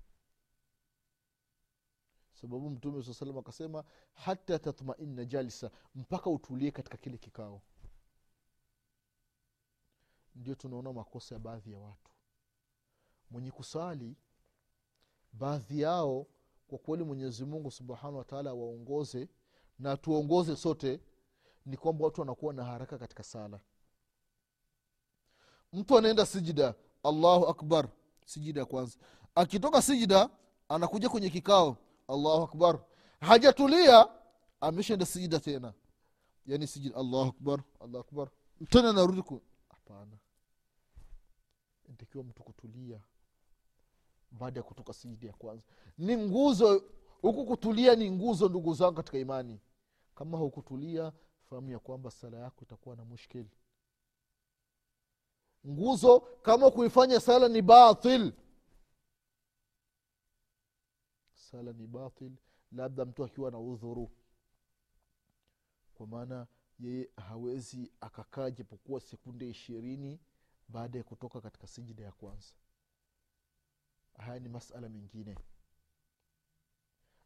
Sababu 2.33 2.69
mtume 2.69 3.03
saa 3.03 3.13
salam 3.13 3.37
akasema 3.37 3.83
hata 4.13 4.59
tatmaina 4.59 5.25
jalisa 5.25 5.71
mpaka 5.95 6.29
utulie 6.29 6.71
katika 6.71 6.97
kile 6.97 7.17
kikao. 7.17 7.61
Ndio 10.35 10.55
tunaona 10.55 10.93
makosa 10.93 11.35
ya 11.35 11.39
baadhi 11.39 11.71
ya 11.71 11.79
watu 11.79 12.11
mwenye 13.31 13.51
kusali 13.51 14.15
baadhi 15.33 15.81
yao 15.81 16.27
kwa 16.67 16.77
kweli 16.77 17.03
mwenyezi 17.03 17.45
mungu 17.45 17.71
subhanahu 17.71 18.17
wataala 18.17 18.49
awaongoze 18.49 19.27
na 19.79 19.97
tuongoze 19.97 20.55
sote 20.55 20.99
ni 21.65 21.77
kwamba 21.77 22.05
watu 22.05 22.21
wanakuwa 22.21 22.53
na 22.53 22.63
haraka 22.63 22.97
katika 22.97 23.23
sala. 23.23 23.59
Mtu 25.73 25.97
anaenda 25.97 26.25
sijida 26.25 26.75
allahu 27.03 27.47
akbar 27.47 27.89
sijida 28.25 28.65
kwanza. 28.65 28.97
Akitoka 29.35 29.81
sijida 29.81 30.29
anakuja 30.69 31.09
kwenye 31.09 31.29
kikao 31.29 31.77
allahu 32.07 32.43
akbar. 32.43 32.79
Hajatulia 33.19 34.07
ameshaenda 34.61 35.05
sijida 35.05 35.39
tena. 35.39 35.73
Yani 36.45 36.67
sijida 36.67 36.95
allahu 36.95 37.29
akbar 37.29 37.63
allahu 37.79 37.99
akbar. 37.99 38.29
Tena 38.69 38.93
narudi 38.93 39.23
hapana. 39.69 40.17
Ntakiwa 41.89 42.23
mtu 42.23 42.43
kutulia 42.43 42.99
baada 44.31 44.59
ya 44.59 44.63
kutoka 44.63 44.93
sijidi 44.93 45.25
ya 45.27 45.33
kwanza. 45.33 45.63
Ni 45.97 46.17
nguzo 46.17 46.83
huku 47.21 47.45
kutulia 47.45 47.95
ni 47.95 48.11
nguzo 48.11 48.49
ndugu 48.49 48.73
zangu 48.73 48.95
katika 48.95 49.17
imani. 49.17 49.59
Kama 50.15 50.37
hukutulia 50.37 51.11
fahamu 51.49 51.71
ya 51.71 51.79
kwamba 51.79 52.11
sala 52.11 52.37
yako 52.37 52.63
itakuwa 52.65 52.95
na 52.95 53.05
mushkili. 53.05 53.49
Nguzo 55.67 56.19
kama 56.19 56.71
kuifanya 56.71 57.19
sala 57.19 57.47
ni 57.47 57.61
batil. 57.61 58.33
Sala 61.33 61.73
ni 61.73 61.87
batil 61.87 62.31
labda 62.71 63.05
mtu 63.05 63.23
akiwa 63.23 63.51
na 63.51 63.59
udhuru. 63.59 64.11
Kwa 65.93 66.07
maana 66.07 66.47
yeye 66.79 67.09
hawezi 67.17 67.91
akakaa 68.01 68.49
japokuwa 68.49 68.99
sekunde 69.01 69.49
ishirini 69.49 70.19
baada 70.67 70.97
ya 70.97 71.03
kutoka 71.03 71.41
katika 71.41 71.67
sijida 71.67 72.03
ya 72.03 72.11
kwanza 72.11 72.53
haya 74.19 74.39
ni 74.39 74.49
masala 74.49 74.89
mengine. 74.89 75.35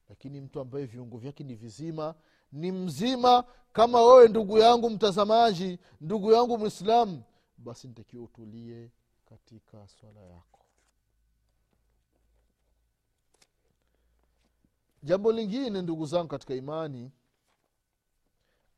Lakini 0.09 0.41
mtu 0.41 0.59
ambaye 0.59 0.85
viungo 0.85 1.17
vyake 1.17 1.43
ni 1.43 1.55
vizima 1.55 2.15
ni 2.51 2.71
mzima 2.71 3.43
kama 3.73 4.01
wewe 4.01 4.27
ndugu 4.27 4.57
yangu 4.57 4.89
mtazamaji 4.89 5.79
ndugu 6.01 6.31
yangu 6.31 6.57
mwislamu 6.57 7.23
basi 7.57 7.87
nitakiwa 7.87 8.23
utulie 8.23 8.91
katika 9.25 9.87
swala 9.87 10.21
yako. 10.21 10.59
Jambo 15.03 15.31
lingine 15.31 15.81
ndugu 15.81 16.05
zangu 16.05 16.27
katika 16.27 16.55
imani 16.55 17.11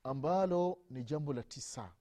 ambalo 0.03 0.77
ni 0.89 1.03
jambo 1.03 1.33
la 1.33 1.43
tisa. 1.43 1.91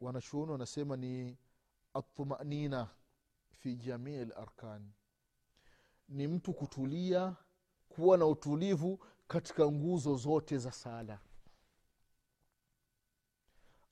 Wanachuoni 0.00 0.52
wanasema 0.52 0.96
ni 0.96 1.36
atumanina 1.94 2.88
fi 3.60 3.76
jamii 3.76 4.24
larkan 4.24 4.90
ni 6.08 6.28
mtu 6.28 6.52
kutulia 6.54 7.36
kuwa 7.88 8.18
na 8.18 8.26
utulivu 8.26 8.98
katika 9.28 9.70
nguzo 9.70 10.16
zote 10.16 10.58
za 10.58 10.72
sala. 10.72 11.18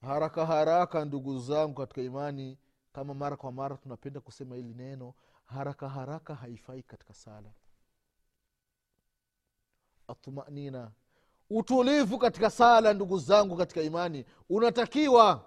Haraka 0.01 0.47
haraka 0.47 1.05
ndugu 1.05 1.39
zangu 1.41 1.75
katika 1.75 2.03
imani 2.03 2.59
kama 2.93 3.15
mara 3.15 3.37
kwa 3.37 3.53
mara 3.53 3.77
tunapenda 3.77 4.21
kusema 4.21 4.57
hili 4.57 4.75
neno 4.75 5.15
haraka 5.45 5.89
haraka 5.89 6.35
haifai 6.35 6.83
katika 6.83 7.15
sala. 7.15 7.53
Atumanina 10.09 10.91
utulivu 11.51 12.19
katika 12.19 12.51
sala 12.51 12.93
ndugu 12.93 13.19
zangu 13.19 13.57
katika 13.57 13.83
imani 13.83 14.25
unatakiwa 14.49 15.45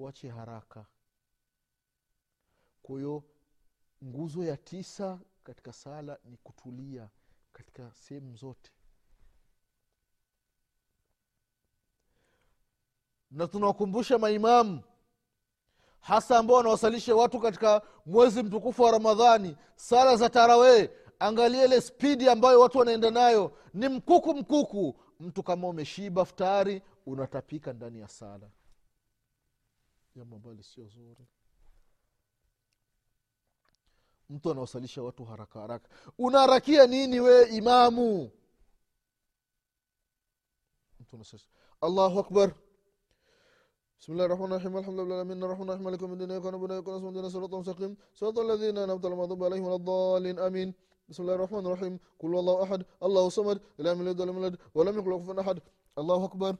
tuache 0.00 0.28
haraka. 0.28 0.86
Kwa 2.82 2.96
hiyo 2.98 3.22
nguzo 4.04 4.44
ya 4.44 4.56
tisa 4.56 5.18
katika 5.44 5.72
sala 5.72 6.18
ni 6.24 6.36
kutulia 6.36 7.08
katika 7.52 7.94
sehemu 7.94 8.36
zote. 8.36 8.70
Na 13.30 13.46
tunawakumbusha 13.48 14.18
maimamu 14.18 14.82
hasa 16.00 16.38
ambao 16.38 16.56
wanawasalisha 16.56 17.14
watu 17.14 17.40
katika 17.40 17.82
mwezi 18.06 18.42
mtukufu 18.42 18.82
wa 18.82 18.90
ramadhani 18.90 19.56
sala 19.76 20.16
za 20.16 20.28
tarawee. 20.30 20.90
Angalia 21.18 21.64
ile 21.64 21.80
spidi 21.80 22.28
ambayo 22.28 22.60
watu 22.60 22.78
wanaenda 22.78 23.10
nayo. 23.10 23.56
Ni 23.74 23.88
mkuku 23.88 24.34
mkuku. 24.34 25.00
Mtu 25.20 25.42
kama 25.42 25.68
umeshiba 25.68 26.24
futari 26.24 26.82
unatapika 27.06 27.72
ndani 27.72 28.00
ya 28.00 28.08
sala 28.08 28.50
jambo 30.15 30.35
ambalo 30.35 30.63
sio 30.63 30.87
zuri 30.87 31.27
mtu 34.29 34.51
anawasalisha 34.51 35.03
watu 35.03 35.25
haraka 35.25 35.59
haraka 35.59 35.89
unaharakia 36.17 36.87
nini 36.87 37.19
we 37.19 37.49
imamu 37.57 38.31
mtu 40.99 41.15
anasalisha 41.15 41.49
allahu 41.81 42.19
akbar 42.19 42.55
بسم 43.99 44.13
الله 44.13 44.25
الرحمن 44.25 44.51
الرحيم 44.51 44.77
الحمد 44.77 44.99
لله 44.99 45.15
العالمين 45.15 45.43
الرحمن 45.43 45.65
الرحيم 45.69 45.83
مالك 45.85 46.01
يوم 46.01 46.13
الدين 46.13 46.31
اياك 46.31 46.45
نعبد 46.45 46.71
واياك 46.71 46.87
نستعين 46.89 47.05
اهدنا 47.15 47.27
الصراط 47.27 47.53
المستقيم 47.53 47.91
صراط 48.13 48.39
الذين 48.39 48.77
انعمت 48.77 49.05
عليهم 49.05 49.13
المغضوب 49.17 49.43
عليهم 49.43 49.63
ولا 49.63 49.75
الضالين 49.75 50.39
امين 50.39 50.73
بسم 51.09 51.23
الله 51.23 51.35
الرحمن 51.35 51.65
الرحيم 51.65 51.93
قل 52.19 52.33
هو 52.33 52.39
الله 52.39 52.63
احد 52.63 52.85
الله 53.03 53.27
الصمد 53.27 53.57
لم 53.79 54.01
يلد 54.01 54.21
ولم 54.21 54.37
يولد 54.37 54.55
ولم 54.75 54.99
يكن 54.99 55.09
له 55.09 55.19
كفوا 55.19 55.41
احد 55.41 55.57
الله 55.97 56.25
اكبر 56.25 56.53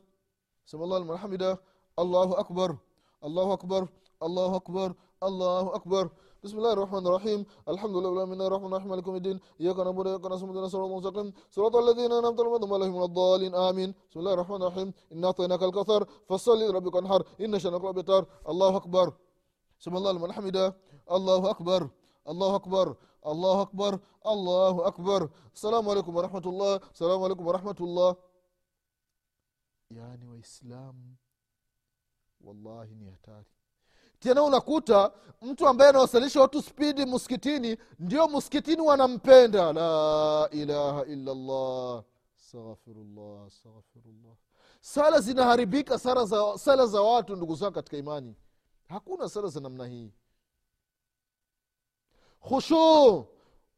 سمع 0.66 0.84
الله 0.84 1.00
لمن 1.00 1.18
حمده 1.18 1.52
الله 2.00 2.40
اكبر 2.40 2.78
الله 3.25 3.53
أكبر 3.53 3.83
الله 4.27 4.57
أكبر 4.57 4.89
الله 5.29 5.65
أكبر. 5.79 6.05
بسم 6.45 6.57
الله 6.59 6.73
الرحمن 6.73 7.05
الرحيم. 7.07 7.41
الحمد 7.69 7.95
لله 7.97 8.09
رب 8.11 8.17
العالمين. 8.17 8.41
الرحمن 8.49 8.71
الرحيم. 8.73 8.91
مالك 8.91 9.07
يوم 9.07 9.17
الدين. 9.21 9.39
إياك 9.61 9.79
نعبد 9.87 10.07
وإياك 10.07 10.25
نستعين. 10.33 10.49
اهدنا 10.51 10.67
الصراط 10.67 10.89
المستقيم. 10.91 11.29
صراط 11.55 11.75
الذين 11.77 12.13
أنعمت 12.13 12.41
عليهم 12.41 12.95
ولا 12.97 13.05
الضالين. 13.11 13.53
آمين. 13.69 13.91
بسم 14.09 14.19
الله 14.21 14.33
الرحمن 14.37 14.61
الرحيم. 14.63 14.89
إنا 15.13 15.27
أعطيناك 15.27 15.63
الكوثر 15.69 16.01
فصل 16.29 16.59
لربك 16.69 16.97
انحر 16.97 17.21
إن 17.45 17.53
شانك 17.59 17.85
الابتر 17.85 18.23
الله 18.49 18.77
أكبر. 18.81 19.07
سمع 19.85 19.97
الله 20.01 20.13
لمن 20.13 20.33
حمده 20.33 20.67
الله 21.17 21.51
أكبر. 21.51 21.83
الله 22.29 22.51
أكبر. 22.61 22.87
الله 23.27 23.57
أكبر. 23.63 23.93
الله 24.33 24.75
أكبر. 24.91 25.21
السلام 25.57 25.85
عليكم 25.89 26.13
ورحمة 26.17 26.47
الله. 26.47 26.75
السلام 26.95 27.21
عليكم 27.25 27.45
ورحمة 27.47 27.81
الله. 27.81 28.11
yani 29.91 30.25
waislamu 30.33 31.19
wallahi 32.45 32.95
ni 32.95 33.11
hatari. 33.11 33.47
Tena 34.19 34.43
unakuta 34.43 35.13
mtu 35.43 35.69
ambaye 35.69 35.91
anawasalisha 35.91 36.41
watu 36.41 36.63
spidi 36.63 37.07
muskitini 37.07 37.77
ndio 37.99 38.29
muskitini 38.29 38.83
wanampenda. 38.83 39.73
La 39.73 40.49
ilaha 40.53 41.05
illallah. 41.05 42.03
Astaghfirullah 42.39 43.47
astaghfirullah. 43.47 44.35
Sala 44.81 45.21
zinaharibika 45.21 45.99
sala 45.99 46.25
za, 46.25 46.59
sala 46.59 46.87
za 46.87 47.01
watu 47.03 47.37
ndugu 47.37 47.55
zangu 47.55 47.73
katika 47.75 47.97
imani. 47.97 48.35
Hakuna 48.89 49.29
sala 49.29 49.49
za 49.49 49.61
namna 49.61 49.87
hii. 49.87 50.13
Khushuu 52.49 53.27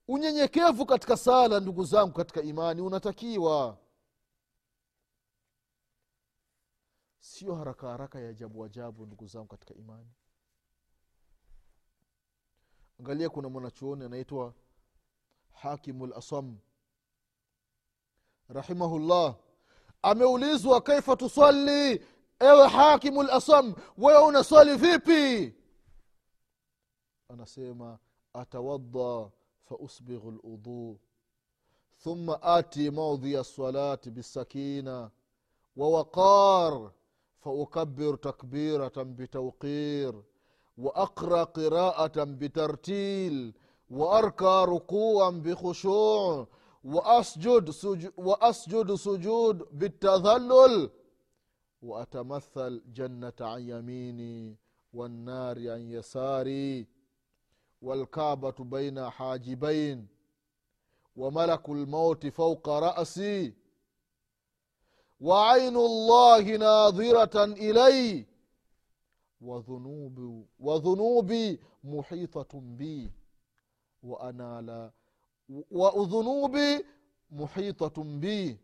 unyenyekevu 0.09 0.87
katika 0.87 1.17
sala 1.17 1.61
ndugu 1.61 1.85
zangu 1.85 2.13
katika 2.13 2.43
imani 2.43 2.81
unatakiwa 2.83 3.77
sio 7.22 7.56
haraka 7.56 7.90
haraka 7.90 8.20
ya 8.20 8.30
ajabu 8.30 8.66
ajabu 8.66 9.06
ndugu 9.06 9.28
zangu 9.28 9.48
katika 9.48 9.74
imani 9.74 10.10
angalia 13.00 13.30
kuna 13.30 13.50
mwanachuoni 13.50 14.06
anaitwa 14.06 14.54
hakimu 15.52 16.08
lasam 16.08 16.58
rahimahullah 18.48 19.36
ameulizwa 20.02 20.82
kaifa 20.82 21.16
tusali 21.16 22.06
ewe 22.40 22.68
hakimu 22.68 23.24
lasam 23.24 23.76
wewe 23.98 24.22
unaswali 24.24 24.76
vipi 24.76 25.56
anasema 27.30 28.00
atawadda 28.34 29.30
fausbighu 29.70 30.32
ludhu 30.32 31.00
thumma 32.04 32.42
ati 32.42 32.92
maudhia 32.92 33.40
lsalati 33.42 34.12
bisakina 34.12 35.12
ووقار 35.78 36.92
فأكبر 37.43 38.15
تكبيرة 38.17 38.93
بتوقير 38.97 40.23
وأقرأ 40.79 41.45
قراءة 41.45 42.25
بترتيل 42.25 43.55
وأركى 43.91 44.65
ركوعا 44.69 45.31
بخشوع 45.31 46.47
وأسجد 46.85 47.71
سجود 47.71 48.13
وأسجد 48.17 48.95
سجود 48.95 49.67
بالتذلل 49.73 50.91
وأتمثل 51.83 52.83
جنة 52.87 53.33
عن 53.41 53.61
يميني 53.61 54.57
والنار 54.93 55.57
عن 55.71 55.81
يساري 55.91 56.87
walkabatu 57.83 58.65
baina 58.65 59.11
hajibain 59.11 60.07
وملك 61.17 61.69
الموت 61.69 62.27
فوق 62.27 62.69
رأسي. 62.69 63.55
وعين 65.23 65.77
الله 65.77 66.57
ناظرة 66.57 67.45
إلي 67.45 68.27
وذنوب 69.41 70.47
وذنوبي 70.59 71.61
محيطة 71.85 72.61
بي 72.61 73.11
وأنا 74.03 74.61
لا 74.63 74.91
وذنوبي 75.71 76.85
محيطة 77.31 78.03
بي 78.05 78.59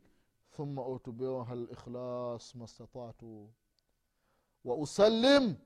ثم 0.57 0.79
أتبعها 0.79 1.53
الإخلاص 1.53 2.57
ما 2.57 2.65
استطعت 2.65 3.23
وأسلم 4.65 5.57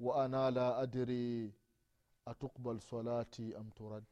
وأنا 0.00 0.50
لا 0.50 0.82
أدري 0.82 1.52
أتقبل 2.28 2.80
صلاتي 2.80 3.56
أم 3.56 3.70
ترد. 3.76 4.04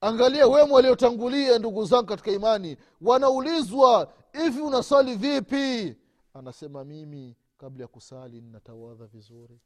Angalia 0.00 0.46
wemu 0.46 0.74
waliotangulia 0.74 1.58
ndugu 1.58 1.84
zangu 1.84 2.06
katika 2.06 2.30
imani. 2.30 2.76
Wanaulizwa 3.00 4.12
hivi 4.32 4.60
unasali 4.60 5.14
vipi? 5.16 5.96
Anasema 6.34 6.84
mimi 6.84 7.36
kabla 7.58 7.82
ya 7.84 7.88
kusali 7.88 8.40
ninatawadha 8.40 9.06
vizuri. 9.06 9.60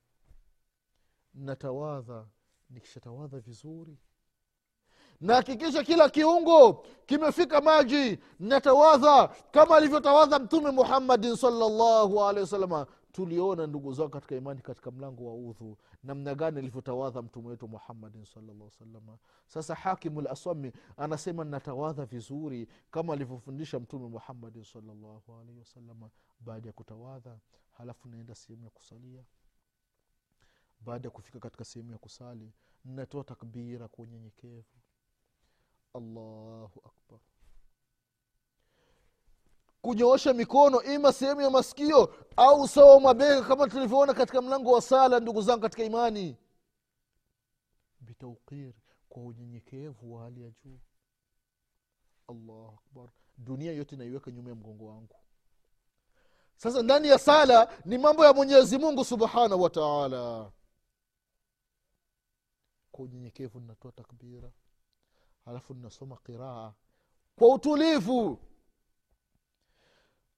Natawadha 1.34 2.24
nikishatawadha 2.70 3.38
vizuri. 3.38 3.96
Nahakikisha 5.20 5.82
kila 5.84 6.08
kiungo 6.10 6.84
kimefika 7.06 7.60
maji. 7.60 8.18
Natawadha 8.40 9.28
kama 9.50 9.76
alivyotawadha 9.76 10.38
mtume 10.38 10.70
muhammadin 10.70 11.36
salllahu 11.36 12.24
alehi 12.24 12.40
wasalama 12.40 12.86
tuliona 13.12 13.66
ndugu 13.66 13.92
zao 13.92 14.08
katika 14.08 14.36
imani 14.36 14.60
katika 14.62 14.90
mlango 14.90 15.26
wa 15.26 15.34
udhu 15.50 15.78
namna 16.02 16.34
gani 16.34 16.58
alivyotawadha 16.58 17.22
mtume 17.22 17.48
wetu 17.48 17.68
muhammadin 17.68 18.24
salllah 18.24 18.68
sasa 19.46 19.74
hakimu 19.74 20.20
laswami 20.20 20.72
anasema 20.96 21.44
natawadha 21.44 22.04
vizuri 22.06 22.68
kama 22.90 23.12
alivyofundisha 23.12 23.80
mtume 23.80 24.08
muhammadin 24.08 24.64
salllahu 24.64 25.22
wasalama 25.58 26.10
baada 26.40 26.66
ya 26.68 26.72
kutawadha 26.72 27.38
halafu 27.72 28.08
naenda 28.08 28.34
sehemu 28.34 28.64
ya 28.64 28.70
kusalia. 28.70 29.24
Baada 30.80 31.06
ya 31.06 31.10
kufika 31.10 31.40
katika 31.40 31.64
sehemu 31.64 31.92
ya 31.92 31.98
kusali 31.98 32.52
natoa 32.84 33.24
takbira 33.24 33.88
kwa 33.88 34.04
unyenyekevu. 34.04 34.80
Allahu 35.94 36.82
akbar 36.84 37.20
kunyoosha 39.82 40.32
mikono 40.32 40.82
ima 40.82 41.12
sehemu 41.12 41.40
ya 41.40 41.50
masikio 41.50 42.14
au 42.36 42.68
sawa 42.68 43.00
mabega 43.00 43.42
kama 43.42 43.68
tulivyoona 43.68 44.14
katika 44.14 44.42
mlango 44.42 44.72
wa 44.72 44.82
sala 44.82 45.20
ndugu 45.20 45.42
zangu 45.42 45.60
katika 45.62 45.84
imani. 45.84 46.36
Bitaukir 48.00 48.72
kwa 49.08 49.22
unyenyekevu 49.22 50.14
wa 50.14 50.22
hali 50.22 50.42
ya 50.42 50.50
juu. 50.50 50.78
Allahu 52.28 52.78
akbar. 52.86 53.08
Dunia 53.38 53.72
yote 53.72 53.96
naiweka 53.96 54.30
nyuma 54.30 54.48
ya 54.48 54.54
mgongo 54.54 54.86
wangu. 54.86 55.16
Sasa 56.56 56.82
ndani 56.82 57.08
ya 57.08 57.18
sala 57.18 57.78
ni 57.84 57.98
mambo 57.98 58.24
ya 58.24 58.32
mwenyezi 58.32 58.78
mungu 58.78 59.04
subhanahu 59.04 59.62
wa 59.62 59.70
taala. 59.70 60.52
Kwa 62.92 63.04
unyenyekevu 63.04 63.60
ninatoa 63.60 63.92
takbira. 63.92 64.50
Halafu 65.44 65.74
ninasoma 65.74 66.16
qiraa. 66.16 66.72
Kwa 67.36 67.54
utulivu 67.54 68.38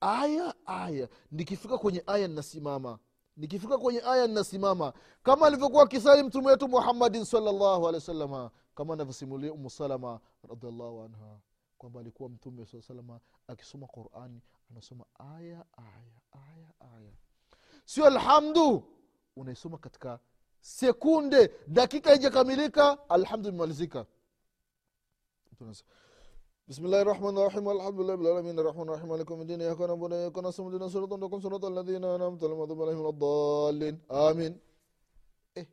aya 0.00 0.54
aya. 0.66 1.08
Nikifika 1.30 1.78
kwenye 1.78 2.02
aya 2.06 2.28
ninasimama. 2.28 2.98
Nikifika 3.36 3.78
kwenye 3.78 4.02
aya 4.06 4.26
ninasimama. 4.26 4.92
Kama 5.22 5.46
alivyokuwa 5.46 5.88
kisali 5.88 6.22
mtume 6.22 6.46
wetu 6.50 6.68
muhammadin 6.68 7.24
salllahu 7.24 7.88
alehi 7.88 7.94
wasalama 7.94 8.50
kama 8.74 8.94
anavyosimulia 8.94 9.52
umu 9.52 9.70
salama 9.70 10.20
radiallahu 10.48 11.02
anha 11.02 11.38
kwamba 11.78 12.00
alikuwa 12.00 12.28
mtume 12.28 12.66
saa 12.66 12.82
salama 12.82 13.20
akisoma 13.48 13.86
qurani 13.86 14.40
anasoma 14.70 15.04
aya 15.18 15.64
aya 15.76 16.20
aya 16.32 16.94
aya. 16.96 17.12
Sio 17.84 18.06
alhamdu 18.06 18.82
unaisoma 19.36 19.78
katika 19.78 20.18
sekunde. 20.60 21.50
Dakika 21.66 22.14
ijakamilika 22.14 23.08
alhamdu 23.10 23.48
imemalizika 23.48 24.06
بسم 26.67 26.85
الله 26.85 27.01
الرحمن 27.01 27.37
الرحيم 27.37 27.69
الحمد 27.69 27.99
لله 28.01 28.15
بالعالمين 28.15 28.59
الرحمن 28.59 28.87
الرحيم 28.89 29.09
مالك 29.09 29.29
يوم 29.31 29.41
الدين 29.41 29.61
اياك 29.61 29.81
نعبد 29.81 30.11
واياك 30.11 30.37
نستعين 30.37 30.73
اهدنا 30.73 30.85
الصراط 30.85 31.13
المستقيم 31.13 31.39
صراط 31.39 31.65
الذين 31.65 32.03
انعمت 32.03 32.43
عليهم 32.43 32.57
غير 32.59 32.65
المغضوب 32.65 32.81
عليهم 32.81 32.99
ولا 32.99 33.09
الضالين 33.09 33.95
امين 34.11 34.53
eh. 35.59 35.65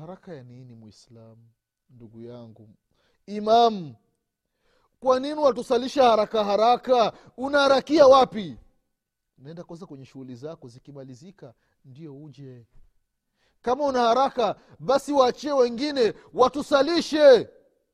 haraka 0.00 0.34
ya 0.34 0.42
nini 0.42 0.74
muislamu 0.74 1.48
ndugu 1.90 2.20
yangu 2.22 2.68
imam 3.26 3.94
kwa 5.00 5.20
nini 5.20 5.34
watusalisha 5.40 6.04
haraka 6.10 6.44
haraka 6.44 7.12
unaharakia 7.36 8.06
wapi 8.06 8.56
naenda 9.38 9.64
kwanza 9.64 9.86
kwenye 9.86 10.04
shughuli 10.04 10.34
zako 10.36 10.68
zikimalizika 10.68 11.54
ndio 11.84 12.16
uje 12.22 12.66
kama 13.62 13.84
una 13.84 14.00
haraka 14.00 14.56
basi 14.78 15.12
waachie 15.12 15.52
wengine 15.52 16.14
watusalishe 16.34 17.48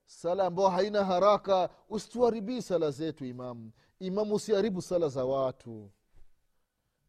sala 0.05 0.45
ambayo 0.45 0.69
haina 0.69 1.05
haraka 1.05 1.69
usituharibii 1.89 2.61
sala 2.61 2.91
zetu 2.91 3.25
imamu 3.25 3.71
imamu 3.99 4.35
usiharibu 4.35 4.81
sala 4.81 5.09
za 5.09 5.25
watu. 5.25 5.91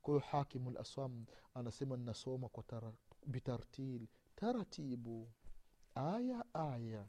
Kwahiyo 0.02 0.24
hakimu 0.30 0.70
laswam 0.70 1.26
anasema 1.54 1.96
ninasoma 1.96 2.48
kwa 2.48 2.62
tara, 2.62 2.92
bitartil 3.26 4.06
taratibu. 4.36 5.30
Aya 5.94 6.44
aya. 6.54 7.04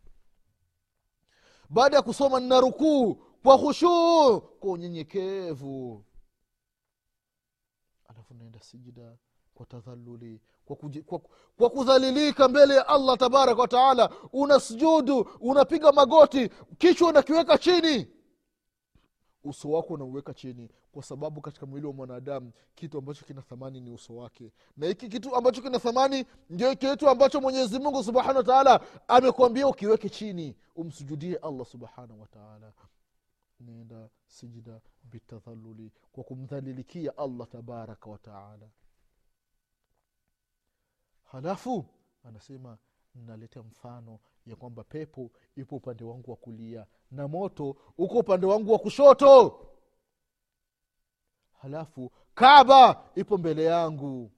Baada 1.70 1.96
ya 1.96 2.02
kusoma 2.02 2.40
nina 2.40 2.60
rukuu 2.60 3.16
kwa 3.16 3.58
khushuu 3.58 4.42
kwa 4.42 4.72
unyenyekevu. 4.72 6.06
Alafu 8.08 8.34
naenda 8.34 8.60
sijida 8.62 9.18
kwa 9.58 9.66
tadhaluli 9.66 10.42
kwa, 10.66 10.76
kuji, 10.76 11.02
kwa, 11.02 11.22
kwa 11.58 11.70
kudhalilika 11.70 12.48
mbele 12.48 12.76
ya 12.76 12.88
allah 12.88 13.18
tabaraka 13.18 13.62
wataala 13.62 14.10
una 14.34 14.60
sujudu 14.60 15.30
unapiga 15.40 15.92
magoti 15.92 16.50
kichwa 16.78 17.10
unakiweka 17.10 17.58
chini. 17.58 18.08
Uso 19.44 19.70
wako 19.72 19.94
unauweka 19.94 20.34
chini 20.34 20.70
kwa 20.92 21.04
sababu 21.04 21.42
katika 21.42 21.66
mwili 21.66 21.88
wa 21.88 21.94
mwanadamu 21.94 22.52
kitu 22.76 22.98
ambacho 22.98 23.26
kina 23.26 23.42
thamani 23.42 23.82
ni 23.82 23.92
uso 23.92 24.16
wake. 24.16 24.52
Na 24.78 24.88
hiki 24.88 25.08
kitu 25.10 25.36
ambacho 25.36 25.62
kina 25.62 25.80
thamani 25.80 26.26
ndio 26.50 26.76
kitu 26.76 27.10
ambacho 27.10 27.42
mwenyezi 27.42 27.80
mungu 27.80 28.04
subhanahu 28.04 28.38
wataala 28.38 28.82
amekwambia 29.08 29.68
ukiweke 29.68 30.10
chini 30.10 30.56
umsujudie 30.76 31.36
allah 31.36 31.66
subhanahu 31.66 32.22
wataala 32.22 32.74
nenda 33.60 34.10
sijida 34.28 34.82
bitadhaluli 35.04 35.92
kwa 36.12 36.24
kumdhalilikia 36.24 37.18
allah 37.18 37.48
tabaraka 37.48 38.10
wataala 38.10 38.70
halafu 41.32 41.86
anasema 42.24 42.78
naleta 43.16 43.64
mfano 43.64 44.20
ya 44.46 44.56
kwamba 44.56 44.84
pepo 44.84 45.32
ipo 45.56 45.76
upande 45.76 46.04
wangu 46.04 46.32
wa 46.32 46.38
kulia 46.38 46.88
na 47.12 47.28
moto 47.28 47.70
uko 47.98 48.18
upande 48.20 48.46
wangu 48.46 48.72
wa 48.72 48.80
kushoto. 48.80 49.64
Halafu 51.62 52.12
kaba 52.36 53.10
ipo 53.16 53.38
mbele 53.38 53.64
yangu. 53.64 54.32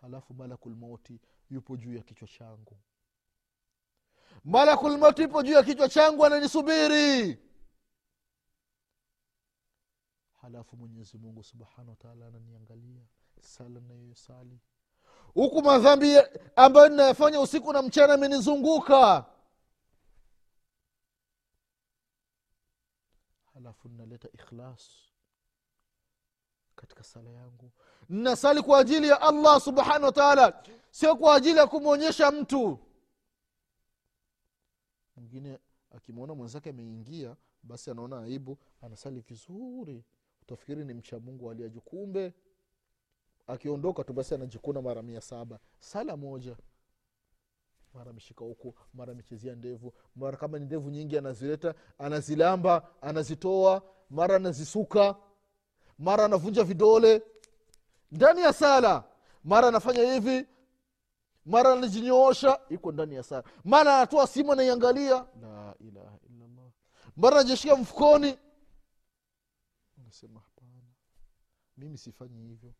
Halafu 0.00 0.34
malakulmauti 0.34 1.20
yupo 1.50 1.76
juu 1.76 1.94
ya 1.94 2.02
kichwa 2.02 2.28
changu. 2.28 2.76
Malakulmauti 4.44 5.22
ipo 5.22 5.42
juu 5.42 5.52
ya 5.52 5.62
kichwa 5.62 5.88
changu 5.88 6.24
ananisubiri. 6.26 7.38
Halafu 10.40 10.76
mwenyezi 10.76 11.18
mungu 11.18 11.42
subhanahu 11.44 11.90
wataala 11.90 12.26
ananiangalia. 12.26 13.02
Sala 13.40 13.80
nayoyosali 13.80 14.60
huku 15.36 15.62
madhambi 15.62 16.14
ambayo 16.56 16.88
ninayafanya 16.88 17.40
usiku 17.40 17.72
na 17.72 17.82
mchana 17.82 18.14
amenizunguka 18.14 19.24
halafu 23.54 23.88
ninaleta 23.88 24.28
ikhlas 24.32 24.90
katika 26.76 27.02
sala 27.04 27.30
yangu. 27.30 27.70
Nasali 28.08 28.62
kwa 28.62 28.78
ajili 28.78 29.08
ya 29.08 29.20
allah 29.20 29.60
subhanahu 29.60 30.04
wa 30.04 30.12
taala 30.12 30.62
sio 30.90 31.16
kwa 31.16 31.34
ajili 31.34 31.58
ya 31.58 31.66
kumwonyesha 31.66 32.30
mtu. 32.30 32.78
Mwingine 35.16 35.58
akimwona 35.90 36.34
mwenzake 36.34 36.70
ameingia 36.70 37.36
basi 37.62 37.90
anaona 37.90 38.22
aibu 38.22 38.58
anasali 38.82 39.20
vizuri. 39.20 40.04
Utafikiri 40.42 40.84
ni 40.84 40.94
mcha 40.94 41.18
mungu 41.18 41.50
aliaju 41.50 41.80
kumbe 41.80 42.34
akiondoka 43.46 44.04
tu 44.04 44.12
basi 44.12 44.34
anajikuna 44.34 44.82
mara 44.82 45.02
mia 45.02 45.20
saba. 45.20 45.58
Sala 45.78 46.16
moja. 46.16 46.56
Mara 47.94 48.10
ameshika 48.10 48.44
huku 48.44 48.74
mara 48.94 49.12
amechezea 49.12 49.54
ndevu 49.54 49.94
mara 50.16 50.36
kama 50.36 50.58
ni 50.58 50.64
ndevu 50.64 50.90
nyingi 50.90 51.18
anazileta 51.18 51.74
anazilamba 51.98 52.88
anazitoa 53.02 53.82
mara 54.10 54.36
anazisuka 54.36 55.16
mara 55.98 56.24
anavunja 56.24 56.64
vidole. 56.64 57.22
Ndani 58.12 58.40
ya 58.40 58.52
sala 58.52 59.04
mara 59.44 59.68
anafanya 59.68 60.12
hivi 60.14 60.46
mara 61.46 61.72
anajinyoosha 61.72 62.60
iko 62.68 62.92
ndani 62.92 63.14
ya 63.14 63.22
sala. 63.22 63.44
Mara 63.64 63.96
anatoa 63.96 64.26
simu 64.26 64.52
anaiangalia. 64.52 65.26
La 65.40 65.74
ilaha 65.80 66.18
illallah. 66.30 66.70
Mara 67.16 67.36
anajishika 67.40 67.76
mfukoni. 67.76 68.38
Nasema 70.04 70.40
hapana 70.40 70.82
mimi 71.76 71.98
sifanyi 71.98 72.42
hivyo 72.48 72.74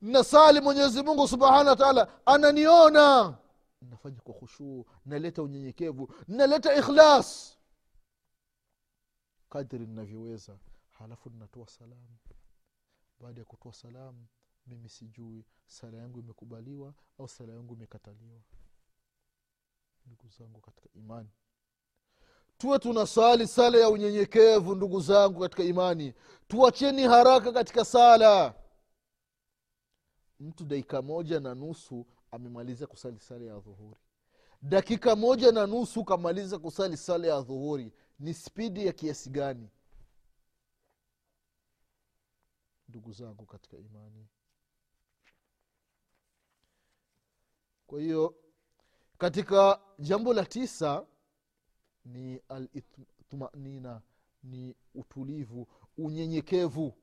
nasali 0.00 0.60
mwenyezi 0.60 1.02
mungu 1.02 1.28
subhanahu 1.28 1.82
wa 1.82 2.08
ananiona. 2.26 3.38
Nafanya 3.82 4.20
kwa 4.20 4.34
khushuu 4.34 4.86
naleta 5.06 5.42
unyenyekevu 5.42 6.14
naleta 6.28 6.74
ikhlas. 6.74 7.56
Kadri 9.50 9.86
ninavyoweza 9.86 10.58
halafu 10.90 11.30
ninatoa 11.30 11.66
salamu. 11.68 12.16
Baada 13.20 13.40
ya 13.40 13.44
kutoa 13.44 13.72
salamu 13.72 14.26
mimi 14.66 14.88
sijui 14.88 15.44
sala 15.66 15.96
yangu 15.98 16.20
imekubaliwa 16.20 16.94
au 17.18 17.28
sala 17.28 17.52
yangu 17.52 17.74
imekataliwa. 17.74 18.40
Ndugu 20.06 20.28
zangu 20.38 20.60
katika 20.60 20.88
imani 20.94 21.28
tuwe 22.58 22.78
tunasali 22.78 23.46
sala 23.46 23.78
ya 23.78 23.90
unyenyekevu 23.90 24.74
ndugu 24.74 25.00
zangu 25.00 25.40
katika 25.40 25.62
imani. 25.62 26.14
Tuacheni 26.48 27.02
haraka 27.02 27.52
katika 27.52 27.84
sala 27.84 28.54
mtu 30.40 30.64
dakika 30.64 31.02
moja 31.02 31.40
na 31.40 31.54
nusu 31.54 32.06
amemaliza 32.30 32.86
kusali 32.86 33.20
sala 33.20 33.44
ya 33.44 33.58
dhuhuri 33.60 34.00
dakika 34.62 35.16
moja 35.16 35.52
na 35.52 35.66
nusu 35.66 36.04
kamaliza 36.04 36.58
kusali 36.58 36.96
sala 36.96 37.26
ya 37.26 37.40
dhuhuri 37.40 37.92
ni 38.18 38.34
spidi 38.34 38.86
ya 38.86 38.92
kiasi 38.92 39.30
gani? 39.30 39.70
Ndugu 42.88 43.12
zangu 43.12 43.46
katika 43.46 43.76
imani. 43.76 44.28
Kwa 47.86 48.00
hiyo 48.00 48.34
katika 49.18 49.80
jambo 49.98 50.34
la 50.34 50.44
tisa 50.44 51.06
ni 52.04 52.40
altumanina 52.48 54.02
ni 54.42 54.76
utulivu 54.94 55.68
unyenyekevu 55.98 56.94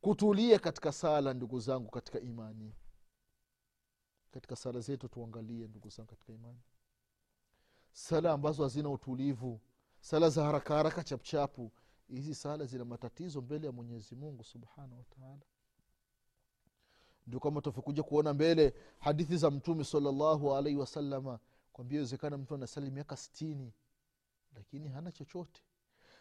kutulia 0.00 0.58
katika 0.58 0.92
sala 0.92 1.34
ndugu 1.34 1.60
zangu 1.60 1.90
katika 1.90 2.20
imani. 2.20 2.74
Katika 4.30 4.56
sala 4.56 4.80
zetu 4.80 5.08
tuangalie 5.08 5.68
ndugu 5.68 5.88
zangu 5.88 6.08
katika 6.10 6.32
imani. 6.32 6.60
Sala 7.92 8.32
ambazo 8.32 8.62
hazina 8.62 8.90
utulivu 8.90 9.60
sala 10.00 10.30
za 10.30 10.44
haraka 10.44 10.74
haraka 10.74 11.04
chapchapu 11.04 11.72
hizi 12.08 12.34
sala 12.34 12.64
zina 12.64 12.84
matatizo 12.84 13.40
mbele 13.40 13.66
ya 13.66 13.72
mwenyezi 13.72 14.14
mungu 14.14 14.44
subhanahu 14.44 14.98
wataala 14.98 15.40
ndio 17.26 17.40
kama 17.40 17.60
tuvyokuja 17.60 18.02
kuona 18.02 18.34
mbele 18.34 18.74
hadithi 18.98 19.36
za 19.36 19.50
mtume 19.50 19.84
salallahu 19.84 20.54
alaihi 20.56 20.78
wasalama 20.78 21.38
kwambia 21.72 22.00
wezekana 22.00 22.38
mtu 22.38 22.54
anasali 22.54 22.90
miaka 22.90 23.16
stini 23.16 23.72
lakini 24.54 24.88
hana 24.88 25.12
chochote 25.12 25.62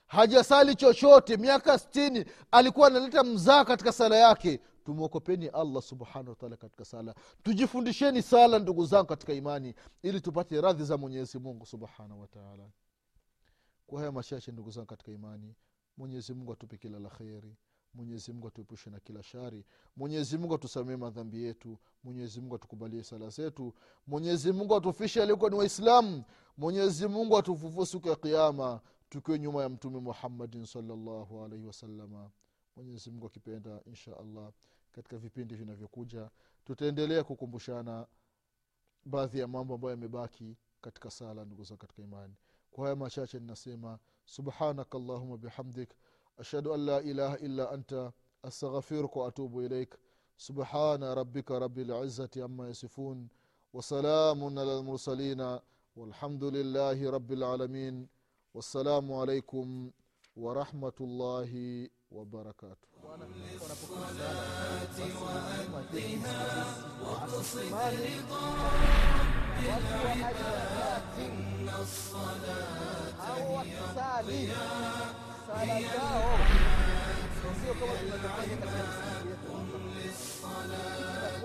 hajasali 0.07 0.75
chochote 0.75 1.37
miaka 1.37 1.79
stini 1.79 2.25
alikuwa 2.51 2.87
analeta 2.87 3.23
mzaa 3.23 3.65
katika 3.65 3.91
sala 3.91 4.15
yake. 4.17 4.59
Tumwokopeni 4.85 5.47
allah 5.47 5.81
subhanahu 5.81 6.29
wataala 6.29 6.57
katika 6.57 6.85
sala. 6.85 7.15
Tujifundisheni 7.43 8.21
sala 8.21 8.59
ndugu 8.59 8.85
zangu 8.85 9.05
katika 9.07 9.33
imani 9.33 9.73
ili 10.03 10.21
tupate 10.21 10.61
radhi 10.61 10.83
za 10.83 10.97
mwenyezi 10.97 11.39
mungu 11.39 11.65
subhanahu 11.65 12.21
wataala 12.21 12.69
kwa 13.87 13.99
haya 13.99 14.11
machache 14.11 14.51
ndugu 14.51 14.71
zangu 14.71 14.87
katika 14.87 15.11
imani 15.11 15.55
mwenyezi 15.97 16.33
mungu 16.33 16.53
atupe 16.53 16.77
kila 16.77 16.99
la 16.99 17.09
kheri. 17.09 17.55
Mwenyezi 17.93 18.33
mungu 18.33 18.47
atuepushe 18.47 18.89
na 18.89 18.99
kila 18.99 19.23
shari. 19.23 19.65
Mwenyezi 19.95 20.37
mungu 20.37 20.55
atusamee 20.55 20.95
madhambi 20.95 21.43
yetu. 21.43 21.77
Mwenyezi 22.03 22.41
mungu 22.41 22.55
atukubalie 22.55 23.03
sala 23.03 23.29
zetu. 23.29 23.73
Mwenyezi 24.07 24.51
mungu 24.51 24.75
atufishe 24.75 25.23
aliokuwa 25.23 25.49
ni 25.49 25.55
waislamu. 25.55 26.23
Mwenyezi 26.57 27.07
mungu 27.07 27.37
atufufue 27.37 27.85
siku 27.85 28.07
ya 28.09 28.15
kiama 28.15 28.81
tukiwe 29.09 29.39
nyuma 29.39 29.61
ya 29.61 29.69
mtume 29.69 29.99
muhammadin 29.99 30.65
salllahu 30.65 31.43
alaihi 31.43 31.65
wasalama 31.65 32.31
mwenyezi 32.75 33.11
mungu 33.11 33.27
akipenda 33.27 33.81
insha 33.85 34.17
allah 34.17 34.51
katika 34.91 35.17
vipindi 35.17 35.55
vinavyokuja 35.55 36.29
tutaendelea 36.65 37.23
kukumbushana 37.23 38.07
baadhi 39.05 39.39
ya 39.39 39.47
mambo 39.47 39.73
ambayo 39.75 39.91
yamebaki 39.91 40.57
katika 40.81 41.11
sala 41.11 41.45
ndugu 41.45 41.63
zangu 41.63 41.79
katika 41.79 42.01
imani. 42.01 42.33
Kwa 42.71 42.83
haya 42.83 42.95
machache 42.95 43.39
ninasema 43.39 43.99
subhanaka 44.25 44.99
llahuma 44.99 45.37
bihamdik 45.37 45.89
ashhadu 46.37 46.73
an 46.73 46.85
la 46.85 47.01
ilaha 47.01 47.37
illa 47.37 47.71
anta 47.71 48.13
astaghfiruka 48.43 49.19
waatubu 49.19 49.61
ilaik. 49.61 49.95
Subhana 50.37 51.15
rabika 51.15 51.59
rabi 51.59 51.83
lizati 51.83 52.41
ama 52.41 52.67
yasifun 52.67 53.29
wasalamun 53.73 54.57
ala 54.57 54.79
lmursalina 54.79 55.61
walhamdu 55.95 56.51
lillahi 56.51 57.11
rabi 57.11 57.35
lalamin 57.35 58.07
والسلام 58.55 59.13
عليكم 59.13 59.91
ورحمة 60.35 60.97
الله 61.01 61.51
وبركاته. 62.11 62.87
وأدها 75.49 76.15
رضا 76.23 76.61
الصلاة 80.15 81.43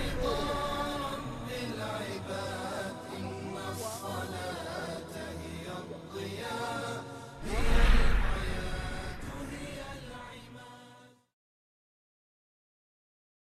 رضا 0.00 0.36
رب 1.12 1.48
العباد 1.50 2.59